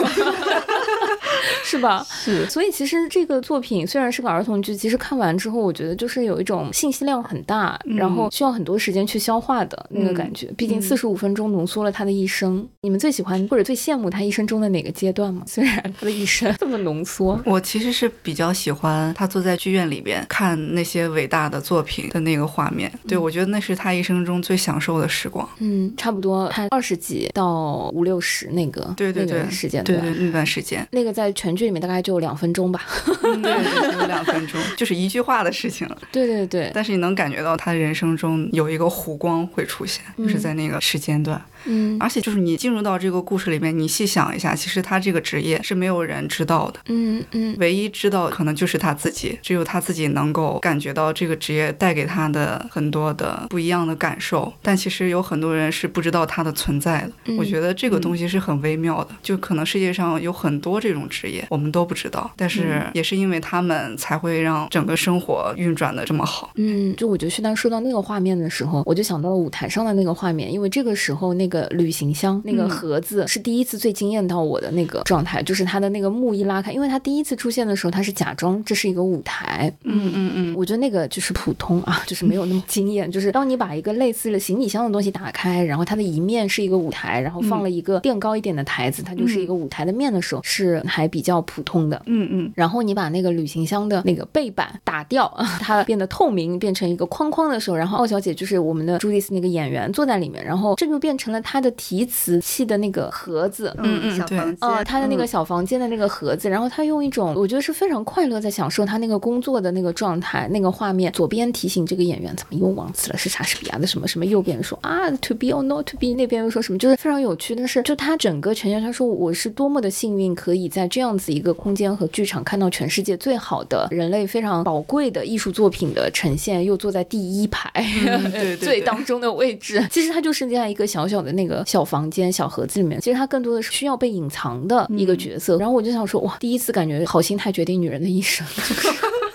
[1.66, 2.06] 是吧？
[2.08, 10.46] 是所以其实这个作品虽然是个儿童剧，其实看完之后，我觉得就是有一种信息量很大，然后需要很多时间去消化的那个感觉。
[10.56, 12.66] 毕竟四十五分钟浓缩了他的一生。
[12.82, 15.42] 你们最喜欢或者最羡慕他一生中的哪个阶段吗？
[15.46, 22.92] 虽然他的一生这么浓缩，我其实是比较喜欢他坐在剧院里边看那些伟大的作品的那个画面。
[23.08, 25.48] 对，我觉得那是他一生中最享受的时光。
[25.58, 30.00] 嗯，差不多看二十集到五六十那个那对对对，个时间段。
[30.00, 32.80] 对对那段时间，那个在全剧里面大概就两分钟吧。
[33.22, 35.98] 嗯对对，只有两分钟， 就是一句话的事情了。
[36.12, 41.38] 对对对，但是你能感觉到他人生中有一个弧光会出现，就是在那个时间段。
[41.38, 41.52] 嗯
[41.98, 46.80] 而且就是你进入到这个故事里面，你细想一下，其实他这个职业是没有人知道的。
[46.88, 54.52] 嗯嗯唯一知道可能就是他自己，只有他自己能够感觉到这个职业带给他的很多的不一样的感受。
[54.62, 57.10] 但其实有很多人是不知道他的存在的。
[57.26, 66.50] 嗯我觉得这个东西是很微妙的，就可能世界上有很多这种职业，我们都不知道，但是也是因为他们才会让整个生活运转的这么好。
[66.56, 72.70] 嗯，就我觉得旭丹说到那个画面的时候，我就想到了舞台上的那个画面，因为这个时候那个旅行箱那个嗯。
[72.76, 83.10] 盒子是第一次最惊艳到我的那个状态，就是它的那个幕一拉开，因为它第一次出现的时候，它是假装这是一个舞台，嗯嗯嗯，我觉得那个就是普通啊，就是没有那么惊艳。
[83.10, 92.02] 就是当你把一个类似的行李箱的东西打开，然后它的一面是一个舞台，然后放了一个垫高一点的台子，它就是一个舞台的面的时候，是还比较普通的。
[92.06, 92.52] 嗯嗯。
[92.54, 111.12] 然后你把那个旅行箱的那个背板打掉， 它变得透明，变成一个框框的时候，然后奥小姐就是我们的朱迪斯那个演员坐在里面，然后这就变成了他的提词器的那个盒子，嗯嗯对小房呃，间，他的那个嗯小房间的那个盒子，然后他用一种我觉得是非常快乐，在享受他那个工作的那个状态、那个画面。
[111.12, 117.54] 左边提醒这个演员怎么又忘词了，是莎士比亚的什么什么，右边说啊 to be or not to be，那边又说什么，就是非常有趣。
[117.54, 127.70] 但是就他整个呈现，他说我是多么的幸运，可以在这样子一个空间和剧场看到全世界最好的人类非常宝贵的艺术作品的呈现，又坐在第一排、
[128.06, 129.86] 嗯对对 最当中的位置。
[129.90, 135.56] 其实他就是这样一个小小的那个小房间、小盒子里面，其实他更多的是需要被隐藏的一个角色。
[135.58, 138.46] 然后我就想说，哇，第一次感觉好心态决定女人的一生。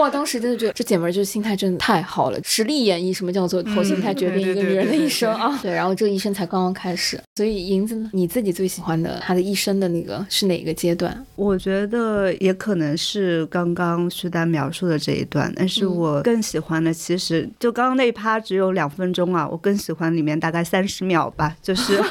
[0.00, 5.58] 就是哇，当时真的觉得这姐们儿就是心态真的太好了，实力演绎什么叫做好心态决定一个女人的一生啊！
[5.62, 11.26] 对，然后这一生才刚刚开始，所以银子呢，你自己最喜欢的她的一生的那个是哪个阶段？
[11.36, 21.96] 我觉得也可能是刚刚徐丹描述的这一段，但是嗯我更喜欢的其实就刚刚那一趴只有两分钟啊，我更喜欢里面大概三十秒吧，就是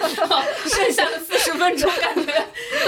[0.66, 2.32] 剩下的四十分钟感觉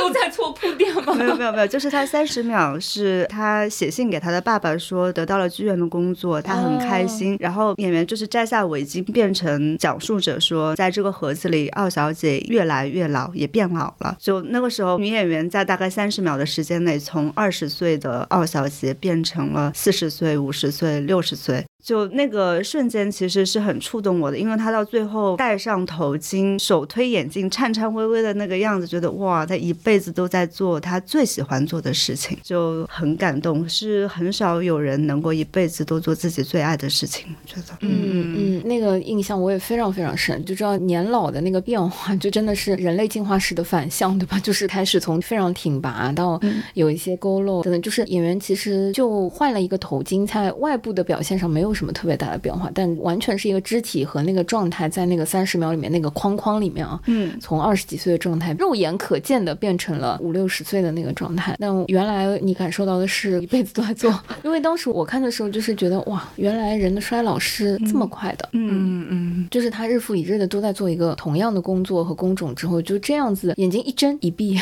[0.02, 1.14] 都在做铺垫吗？
[1.14, 7.36] 没有没有没有，就是他三十秒是他写信给他的爸爸说得到了剧院的工作，他很开心。
[7.38, 14.16] 然后演员就是摘下围巾，变成讲述者说，在这个盒子里，奥小姐越来越老，也变老了。
[14.18, 21.64] 就那个时候，女演员在大概三十秒的时间内，从二十岁的奥小姐变成了四十岁、五十岁、六十岁。
[21.82, 33.68] 就那个瞬间其实是很触动我的，因为他到最后戴上头巾、手推眼镜、颤颤巍巍的那个样子，觉得哇，他一辈子都在做他最喜欢做的事情，就很感动。
[33.68, 37.76] 是很少有人能够一辈子都做自己最爱的事情，我觉得。
[37.80, 44.38] 嗯嗯，那个印象我也非常非常深，就知道年老的那个变化，就真的是人类进化史的反向，对吧？
[44.42, 46.40] 就是开始从非常挺拔到
[46.74, 61.56] 有一些佝偻等等，就是演员其实就换了一个头巾，在外部的表现上没有什么特别大的变化，但完全是一个肢体和那个状态在那个三十秒里面那个框框里面啊，嗯，从二十几岁的状态，肉眼可见的变成了五六十岁的那个状态。
[61.58, 64.08] 那原来你感受到的是一辈子都在做，
[64.44, 68.48] 因为当时我看的时候就是觉得哇，原来人的衰老是这么快的。
[68.52, 74.60] 嗯嗯嗯，就是他日复一日的都在做一个同样的工作和工种之后，就这样子眼睛一睁一闭，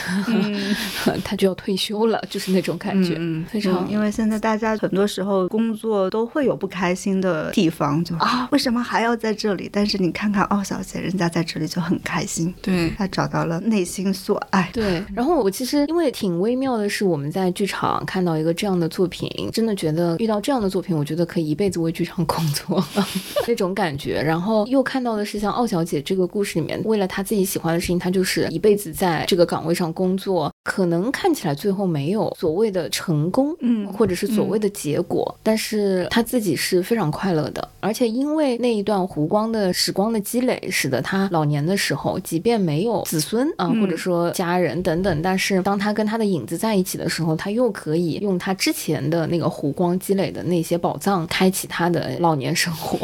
[1.25, 9.69] 他就要退休了，就是那种感觉，嗯嗯非常嗯，因为现在大家很多时候工作都会有不开心的地方，就啊，为什么还要在这里？
[9.73, 14.71] 但是你看看奥小姐，人家在这里就很开心，对，她找到了内心所爱。
[14.73, 22.83] 对，然后我其实因为挺微妙的是，我们在剧场看到一个这样的作品，真的觉得遇到这样的作品，我觉得可以一辈子为剧场工作
[23.47, 24.21] 那种感觉。
[24.23, 52.99] 然后又看到的是像奥小姐这个故事里面，为了她自己喜欢的事情，她就是一辈子在这个岗位上工作，可能看起来最后没有所谓的成功，嗯或者是所谓的结果，但是她自己是非常快乐的，而且因为那一段湖光的时光的积累，使得她老年的时候，即便没有子孙啊，嗯或者说家人等等，但是当他跟他的影子在一起的时候，他又可以用他之前的那个湖光积累的那些宝藏，开启他的老年生活。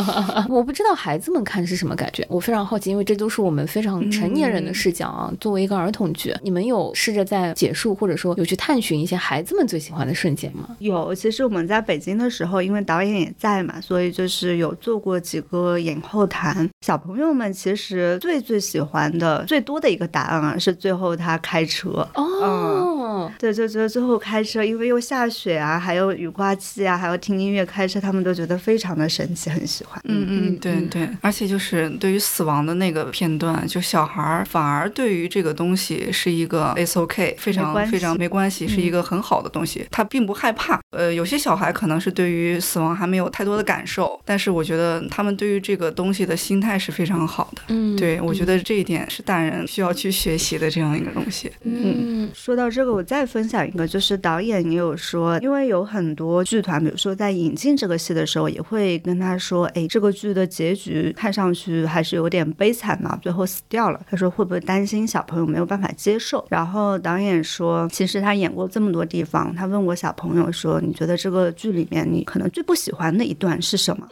[0.48, 5.32] 我不知道孩子们看是什么感觉，我非常好奇，因为这都是我们非常成年人的视角啊。
[5.40, 10.76] 作为一个儿童剧，你们有试着在解述或者说有去探寻一些孩子们最喜欢的瞬间吗？
[10.78, 16.68] 有，其实我们在北京的时候，因为导演也在嘛，所以就是有做过几个演后谈。
[16.80, 22.06] 小朋友们其实最最喜欢的、最多的一个答案啊，是最后他开车。
[22.14, 30.00] 哦，对，就觉得最后开车，因为又下雪啊，还有雨刮器啊，还有听音乐开车，他们都觉得非常的神奇，很喜欢。
[30.04, 40.80] 嗯嗯，对对，而且就是对于死亡的那个片段，就小孩儿反而对于这个东西是一个 it's okay，非常非常没关系，是一个很好的东西，他并不害怕。
[40.90, 47.62] 呃，有些小孩可能是对于死亡还没有太多的感受，但是我觉得他们对于这个东西的心态是非常好的。
[47.68, 51.21] 嗯，对，我觉得这一点是大人需要去学习的这样一个东西。
[51.64, 64.00] 嗯说到这个，我再分享一个，就是导演也有说，因为有很多剧团，比如说在引进这个戏的时候，也会跟他说，哎，这个剧的结局看上去还是有点悲惨嘛，最后死掉了。
[64.08, 66.44] 他说会不会担心小朋友没有办法接受？
[66.48, 74.06] 然后导演说，其实他演过这么多地方，他问我小朋友说，你觉得这个剧里面你可能最不喜欢的一段是什么？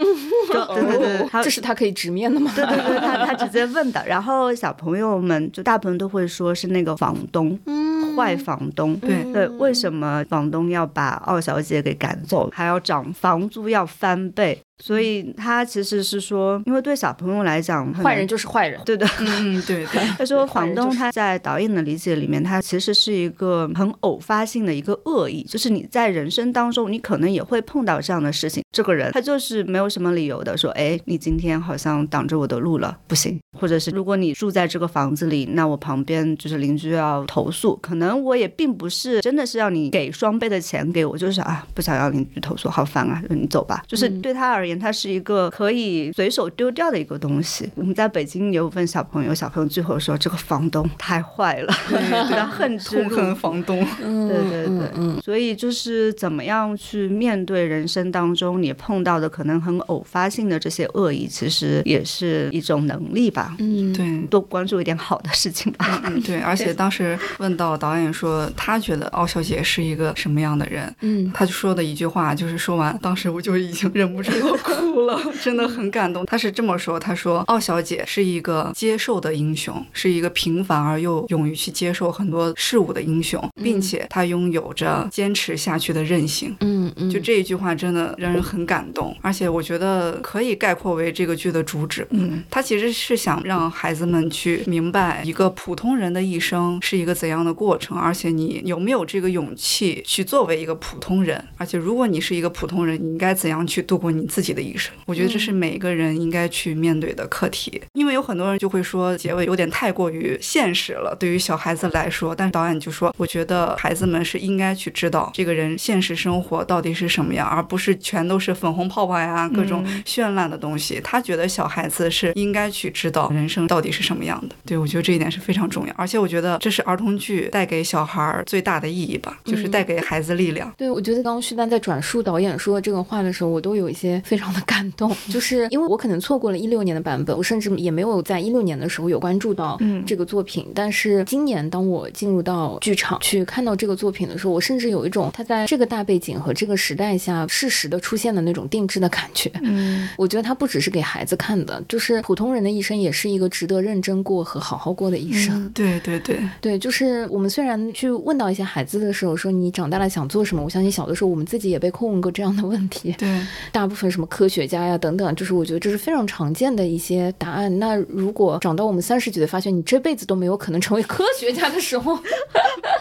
[0.52, 2.50] 就对对对，他这是他可以直面的吗？
[2.56, 4.04] 对对对，他他直接问的。
[4.06, 8.94] 然后小朋友们就大部分都会说是那个房东，嗯坏房东。
[8.96, 14.60] 对对，为什么房东要把二小姐给赶走，还要涨房租要翻倍？
[14.80, 18.80] 所以他其实是说，因为对小朋友来讲，坏人就是坏人。
[18.84, 19.06] 对的。
[19.20, 20.02] 嗯嗯，对对。
[20.18, 33.38] 他说，房东他在导演的理解里面，他其实是一个很偶发性的一个恶意，就是你在人生当中，你可能也会碰到这样的事情，这个人他就是没有什么理由的说，哎，你今天好像挡着我的路了，不行。
[33.58, 43.82] 或者是如果你住在这个房子里，那我旁边就是邻居要投诉，可能我也并不是真的是要你给双倍的钱给我，就是啊不想要邻居投诉，好烦啊，你走吧。
[43.86, 47.68] 就是对他而言，他是一个可以随手丢掉的一个东西。
[47.74, 53.86] 我们在北京有问小朋友，小朋友最后说这个房东太坏了， 对他恨之入恨房东。
[54.00, 63.54] 对对对，所以就是怎么样去面对人生当中你碰到的可能很偶发性的这些恶意，其实也是一种能力吧。
[63.58, 66.00] 嗯，对，多关注一点好的事情吧。
[66.04, 76.24] 嗯， 对，而且当时问到导演说他觉得奥小姐是一个什么样的人，嗯，他就说的一句话，就是说完，当时我就已经忍不住要哭了， 真的很感动。
[76.26, 86.56] 他是这么说，他说奥小姐是一个接受的英雄，是一个平凡而又勇于去接受很多事物的英雄，并且她拥有着坚持下去的韧性。
[86.60, 92.06] 嗯嗯，就这一句话真的让人很感动，而且我觉得可以概括为这个剧的主旨。
[92.10, 104.92] 嗯，他其实是想让孩子们去明白一个普通人的一生是一个怎样的过程，而且你有没有这个勇气去作为一个普通人，而且如果你是一个普通人，你应该怎样去度过你自己的一生？
[105.06, 107.80] 我觉得这是每一个人应该去面对的课题。
[107.94, 121.00] 因为有很多人就会说结尾有点太过于现实了，对于小孩子来说，但是导演就说，我觉得孩子们是应该去知道这个人现实生活到底是什么样，而不是全都是粉红泡泡呀，各种绚烂的东西。
[121.02, 124.54] 他觉得小孩子是应该去知道人生到底是什么样的。
[124.64, 130.72] 对我觉得这一点是非常重要，而且我觉得这是儿童剧带给小孩最大的意义吧，就是带给孩子力量。
[130.76, 139.76] 对，我觉得刚刚徐丹在转述导演说这个话的时候，我都有一些非常的感动， 就是因为我可能错过了一六年的版本，我甚至也没有在一六年的时候有关注到
[140.06, 140.68] 这个作品。
[140.72, 149.50] 但是今年当我进入到剧场去看到这个作品的时候，我甚至有一种它在这个大背景和这个时代下适时的出现的那种定制的感觉。
[149.62, 155.68] 嗯， 我觉得它不只是给孩子看的，就是普通人的一生也是一个值得认真过和好好过的一生。
[155.74, 163.12] 对对对对，就是我们虽然去问到一些孩子的时候，说你长大了想做什么，我相信小的时候我们自己也被叩问过这样的问题。
[163.18, 163.40] 对，
[163.72, 167.78] 大部分么科学家呀等等，就是我觉得这是非常常见的一些答案。
[167.78, 172.14] 那如果长到我们三十几岁，发现你这辈子都没有可能成为科学家的时候，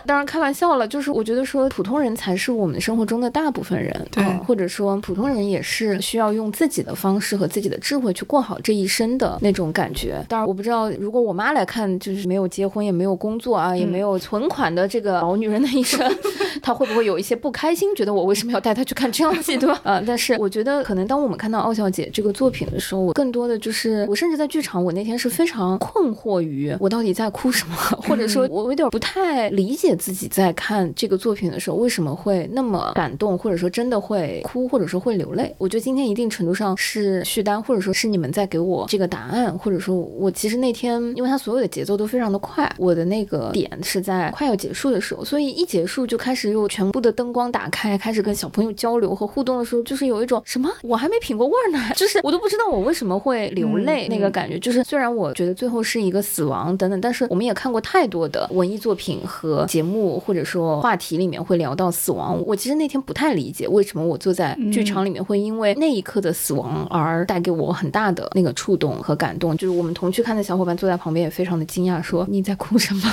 [0.09, 0.87] 当然开玩笑了。
[0.87, 10.25] 就是我觉得说普通人才是我们生活中的大部分人，对或者说普通人也是需要用自己的方式和自己的智慧去过好这一生的那种感觉。
[10.27, 16.11] 当然，我不知道如果我妈来看，就是没有结婚也没有工作啊，也没有存款的这个老女人的一生，
[16.59, 17.93] 她会不会有一些不开心？
[17.95, 19.79] 觉得我为什么要带她去看这样戏，对吧？
[19.85, 27.75] 啊，但是我觉得可能当我们看到奥小姐这个作品的时候，我更多的就是我甚至在剧场，我那天是非常困惑于我到底在哭什么，
[28.07, 35.53] 或者说我有点不太理解自己在看这个作品的时候为什么会那么感动，或者说真的会哭，或者说会流泪。
[35.57, 54.57] 我觉得今天一定程度上是续单，或者说是你们在给我这个答案，或者说我其实那天因为它所有的节奏都非常的快，我的那个点是在快要结束的时候，所以一结束就开始又全部的灯光打开，开始跟小朋友交流和互动的时候，就是有一种什么我还没品过味儿呢， 就是我都不知道我为什么会流泪那个感觉。
[54.59, 62.41] 就是虽然我觉得最后是一个死亡等等，但是我们也看过太多的文艺作品和节目或者说话题里面会聊到死亡。
[62.45, 69.55] 我其实那天不太理解为什么我坐在剧场里面会因为那一刻的死亡而带给我很大的那个触动和感动。
[69.57, 73.11] 就是我们同去看的小伙伴坐在旁边也非常的惊讶，说你在哭什么？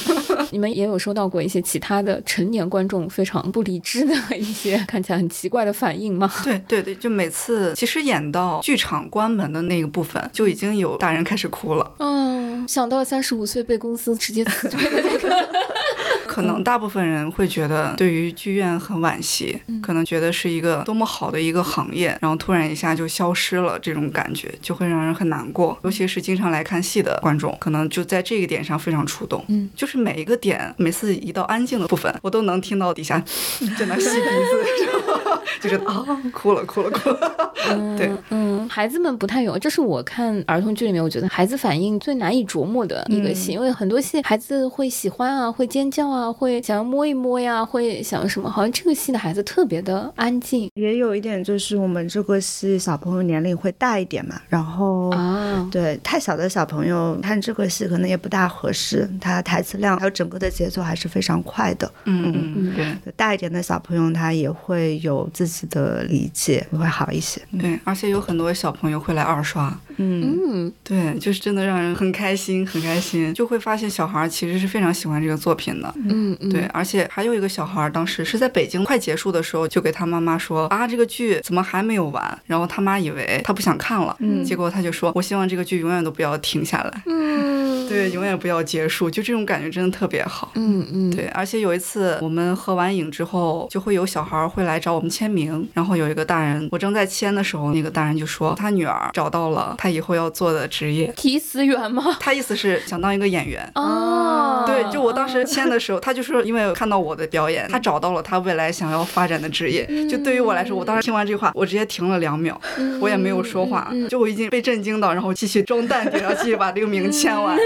[0.50, 6.30] 你们也有收到过一些其他的成年观众非常不理智的一些看起来很奇怪的反应吗？
[6.42, 11.92] 对对对，就每次其实演到剧场关门的那个部分，就已经有大人开始哭了。
[11.98, 15.48] 嗯，想到三十五岁被公司直接辞退的那个。
[16.38, 25.76] 可能大部分人会觉得对于剧院很惋惜，可能觉得是一个多么好的一个行业，然后突然一下就消失了，这种感觉就会让人很难过。
[25.82, 29.44] 尤其是经常来看戏的观众，可能就在这个点上非常触动。
[29.48, 33.18] 嗯，就是每一个点，每次一到安静的部分，我都能听到底下
[33.76, 37.52] 在那吸鼻子，就觉得啊，哭了，哭了，哭了。
[37.98, 46.27] 对，嗯，孩子们不太有，这是我看儿童剧里面，我觉得孩子反应最难以琢磨的一个戏，因为很多戏孩子会喜欢啊，会尖叫啊。
[46.32, 48.50] 会想要摸一摸呀，会想什么？
[48.50, 50.70] 好像这个戏的孩子特别的安静。
[50.74, 61.90] 也有一点就是我们这个戏小朋友年龄会大一点嘛，然后啊，对太小的小朋友看这个戏可能也不大合适，他台词量还有整个的节奏还是非常快的。
[62.04, 67.40] 嗯嗯嗯，对，大一点的小朋友他也会有自己的理解，会好一些。
[67.60, 68.48] 对，而且有很多。
[68.58, 69.78] 小朋友会来二刷。
[69.98, 70.40] 嗯。
[70.48, 70.72] 嗯。
[70.82, 75.94] 对，就是真的让人很开心，很开心，就会发现小孩其实是非常喜欢这个作品的。
[76.08, 82.38] 嗯嗯，对，而且还有一个小孩，当时是在北京快结束的时候，就给他妈妈说啊，这个剧怎么还没有完？
[82.46, 84.44] 然后他妈以为他不想看了，嗯。
[84.44, 87.58] 结果他就说，我希望这个剧永远都不要停下来，嗯。
[87.88, 90.52] 对，永远不要结束，就这种感觉真的特别好。
[90.56, 91.10] 嗯嗯。
[91.10, 102.16] 对，而且有一次我们合完影之后，就会有小孩会来找我们签名，然后有一个大人，我正在签的时候，那个大人就说他女儿找到了他以后要做的职业，提词员吗？
[102.20, 103.70] 他意思是想当一个演员。
[103.74, 109.86] 哦，对，就我当时签的时候，他就是因为看到我的表演，他找到了他未来想要发展的职业。
[110.08, 112.60] 就对于我来说，我当时听完这话，我直接停了两秒，
[113.00, 117.56] 我也没有说话，就我已经被震惊到，然后继续装淡定，然后继续把这个名签完。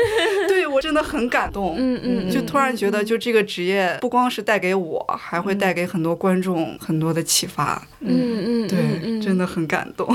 [0.48, 7.82] 对我真的很感动，嗯嗯，就突然觉得，就这个职业不光是带给我，还会带给很多观众很多的启发。
[8.00, 10.06] 嗯嗯对，真的很感动。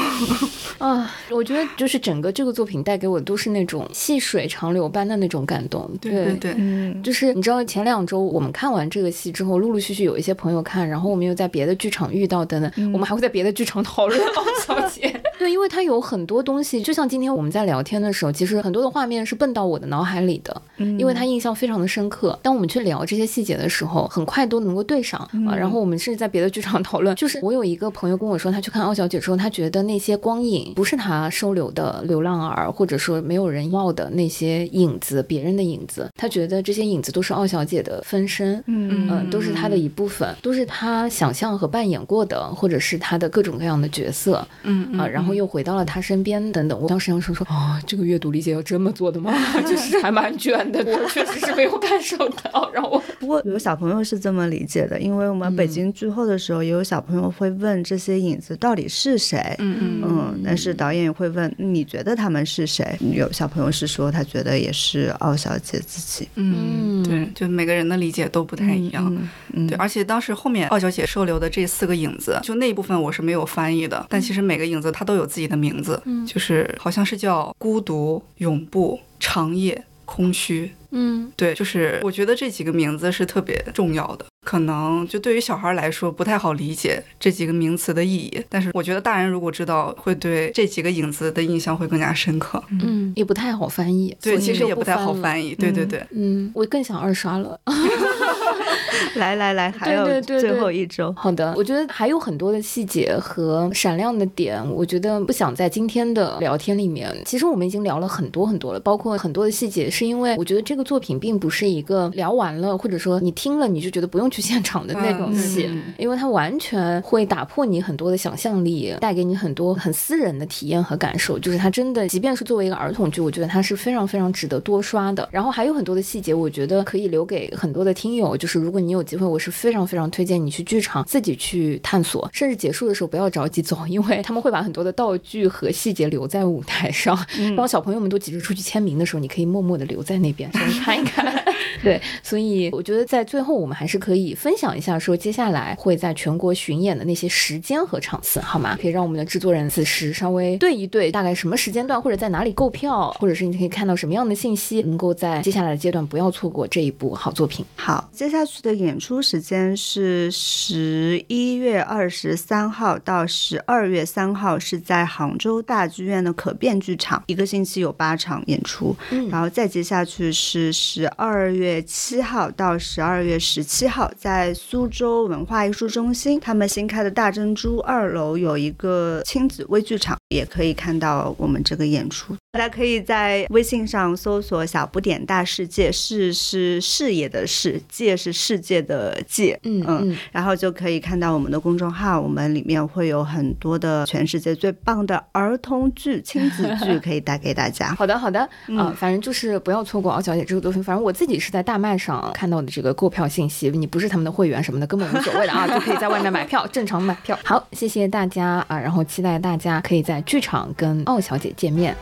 [0.78, 5.90] 啊，我觉得就是整个这个作品带给我都是那种细水长流般的那种感动。
[6.02, 15.14] 对对对，嗯就是你知道，前两周我们看完这个戏之后，陆陆续续有一些朋友看，然后我们又在别的剧场遇到等等，我们还会在别的剧场讨论 奥小姐。
[15.38, 22.38] 对，因为它有很多东西，就像今天我们在聊天的时候，其实很多的画面是蹦到我的脑海里的，嗯因为它印象非常的深刻。
[22.42, 25.56] 当我们去聊这些细节的时候，很快都能够对上啊。
[25.56, 46.80] 然后我们甚至在别的剧场 讨论，就是我有一个朋友跟我说，他去看奥小姐之后，他觉得那些光影不是他收留的流浪儿，或者说没有人要的那些影子，别人的影子，他觉得这些影子都是奥小姐的分身，嗯嗯，都是她的一部分，都是她想象和扮演过的，或者是她的各种各样的角色，嗯啊，然后又回到了他身边等等。
[46.80, 49.34] 我当时想说说，哦，这个阅读理解要这么做的吗？
[49.68, 52.70] 就是还蛮卷的，我确实 是没有感受到。
[52.74, 59.56] 然后我不过有小朋友是这么理解的，因为我们北京剧后的时候，也有小朋友会问这些影子到底是谁。
[59.60, 62.98] 嗯嗯嗯，但是导演也会问你觉得他们是谁？
[63.14, 66.28] 有小朋友是说他觉得也是奥小姐自己。
[66.36, 66.97] 嗯，
[67.34, 69.06] 对，就每个人的理解都不太一样。
[69.14, 80.72] 嗯嗯对，而且当时后面奥小姐收留的这四个影子，就那一部分我是没有翻译的，但其实每个影子它都有自己的名字，就是好像是叫孤独、永不、长夜、空虚。
[80.92, 81.32] 嗯。
[81.36, 92.64] 对，就是我觉得这几个名字是特别重要的，可能就对于小孩来说不太好理解这几个名词的意义，但是我觉得大人如果知道，会对这几个影子的印象会更加深刻。
[92.82, 95.14] 嗯，也不太好翻译，对，其实也不太好。
[95.16, 95.54] 翻译。
[95.56, 97.60] 对对对，嗯，我更想二刷了。
[99.16, 101.12] 来来来，还有最后一周。
[101.18, 107.12] 好的，我觉得还有很多的细节和闪亮的点，我觉得不想在今天的聊天里面。
[107.26, 121.38] 其实我们已经聊了很多很多了，包括很多的细节，是因为我觉得这个作品并不是一个聊完了，或者说你听了你就觉得不用去现场的那种嗯戏，嗯因为它完全会打破你很多的想象力，带给你很多很私人的体验和感受。
[121.40, 125.28] 就是它真的，即便是作为一个儿童剧，我觉得它是非常非常值得多刷的。
[125.32, 128.36] 然后还有很多的细节，我觉得可以留给很多的听友。
[128.38, 137.18] 就是如果你有机会，我是非常非常推荐你去剧场自己去探索，甚至结束的时候不要着急走，因为他们会把很多的道具和细节留在舞台上。
[137.56, 141.46] 当小朋友们都急着出去签名的时候，你可以默默的留在那边，稍微看一看。
[141.84, 148.78] 对，所以我觉得在最后我们还是可以分享一下，说接下来会在全国巡演的那些时间和场次，好吗？
[148.82, 157.66] 可以让我们的制作人此时稍微对一对，大概什么时间段或者在哪里购票，或者是你可以看到什么样的信息，能够在接下来的阶段不要错过这一部好作品。
[157.76, 168.96] 好，接下去的演出时间是十一月二十三号到十二月三号，是在杭州大剧院的可变剧场，一个星期有八场演出。
[169.12, 182.36] 嗯然后再接下去是十二月七号到十二月十七号，在苏州文化艺术中心，他们新开的大珍珠二楼有一个亲子微剧场，也可以看到我们这个演出。
[182.58, 189.58] 大家可以在微信上搜索“小不点大世界”，视是视野的视，界是世界的界。
[189.62, 197.94] 嗯嗯嗯，然后就可以看到我们的公众号，我们里面会有很多的全世界最棒的儿童剧、亲子剧 可以带给大家。
[197.94, 200.84] 好的，好的，啊、嗯反正就是不要错过敖小姐这个作品。
[200.84, 207.38] 反正我自己是在大麦上看到的这个购票信息，你不是他们的会员什么的，根本无所谓的啊， 就可以在外面买票，正常买票。
[207.44, 211.96] 好，谢谢大家啊，然后期待大家可以在剧场跟奥小姐见面，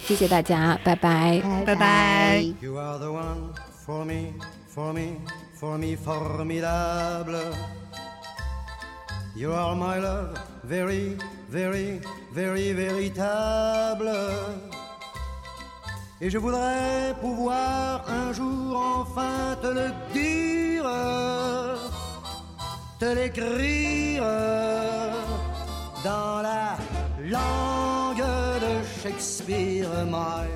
[0.00, 1.42] 谢谢大家，拜拜。
[1.64, 3.52] 拜拜 You are the one
[3.84, 4.34] for me,
[4.68, 5.18] for me,
[5.58, 7.54] for me formidable.
[9.34, 11.16] You are my love, very,
[11.50, 12.00] very,
[12.32, 14.10] very véritable.
[16.20, 20.86] Et je voudrais pouvoir un jour enfin te le dire,
[22.98, 24.24] te l'écrire
[26.02, 26.78] dans la
[27.31, 28.21] langue
[29.01, 30.47] Shakespeare, my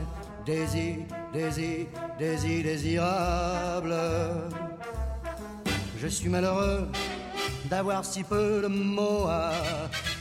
[0.46, 1.88] Daisy, Daisy,
[2.20, 3.96] Daisy, désirable.
[5.98, 6.88] Je suis malheureux
[7.66, 9.52] d'avoir si peu de mots à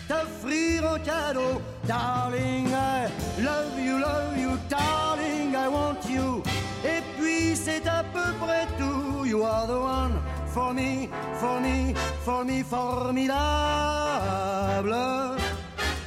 [0.09, 1.61] t'offrir en cadeau.
[1.87, 3.09] Darling, I
[3.43, 6.43] love you, love you, darling, I want you.
[6.85, 9.27] Et puis c'est à peu près tout.
[9.27, 10.15] You are the one
[10.47, 11.95] for me, for me,
[12.25, 13.35] for me, formidable.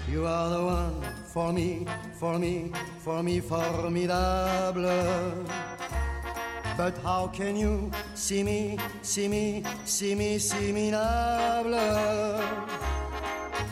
[0.10, 1.86] You are the one for me,
[2.18, 4.88] for me, for me, formidable.
[6.78, 10.92] But how can you see me, see me, see me, see me,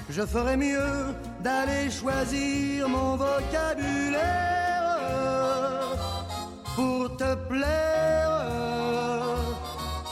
[0.09, 4.65] Je ferais mieux d'aller choisir mon vocabulaire
[6.75, 8.29] pour te plaire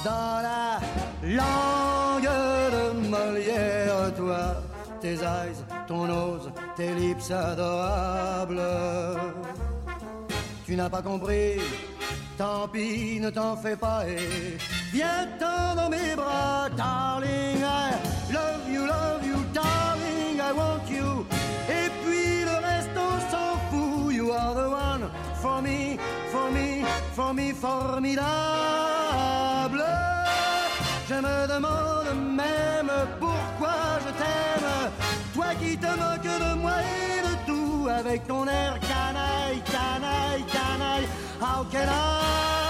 [0.05, 0.79] dans la
[1.23, 2.29] langue
[2.75, 4.55] de Molière, toi,
[5.01, 8.61] tes eyes, ton nose, tes lips adorables.
[10.65, 11.59] Tu n'as pas compris
[12.37, 14.57] Tant pis, ne t'en fais pas et
[14.91, 17.61] viens-t'en dans mes bras, darling.
[17.61, 17.93] I
[18.33, 20.39] love you, love you, darling.
[20.39, 21.25] I want you.
[21.69, 24.13] Et puis le reste, on s'en fout.
[24.13, 25.99] You are the one for me,
[26.31, 28.23] for me, for me, formidable.
[31.07, 35.12] Je me demande même pourquoi je t'aime.
[35.59, 41.07] Qui te moques de moi et de tout avec ton air canaille, canaille, canaille.
[41.39, 42.62] How can I?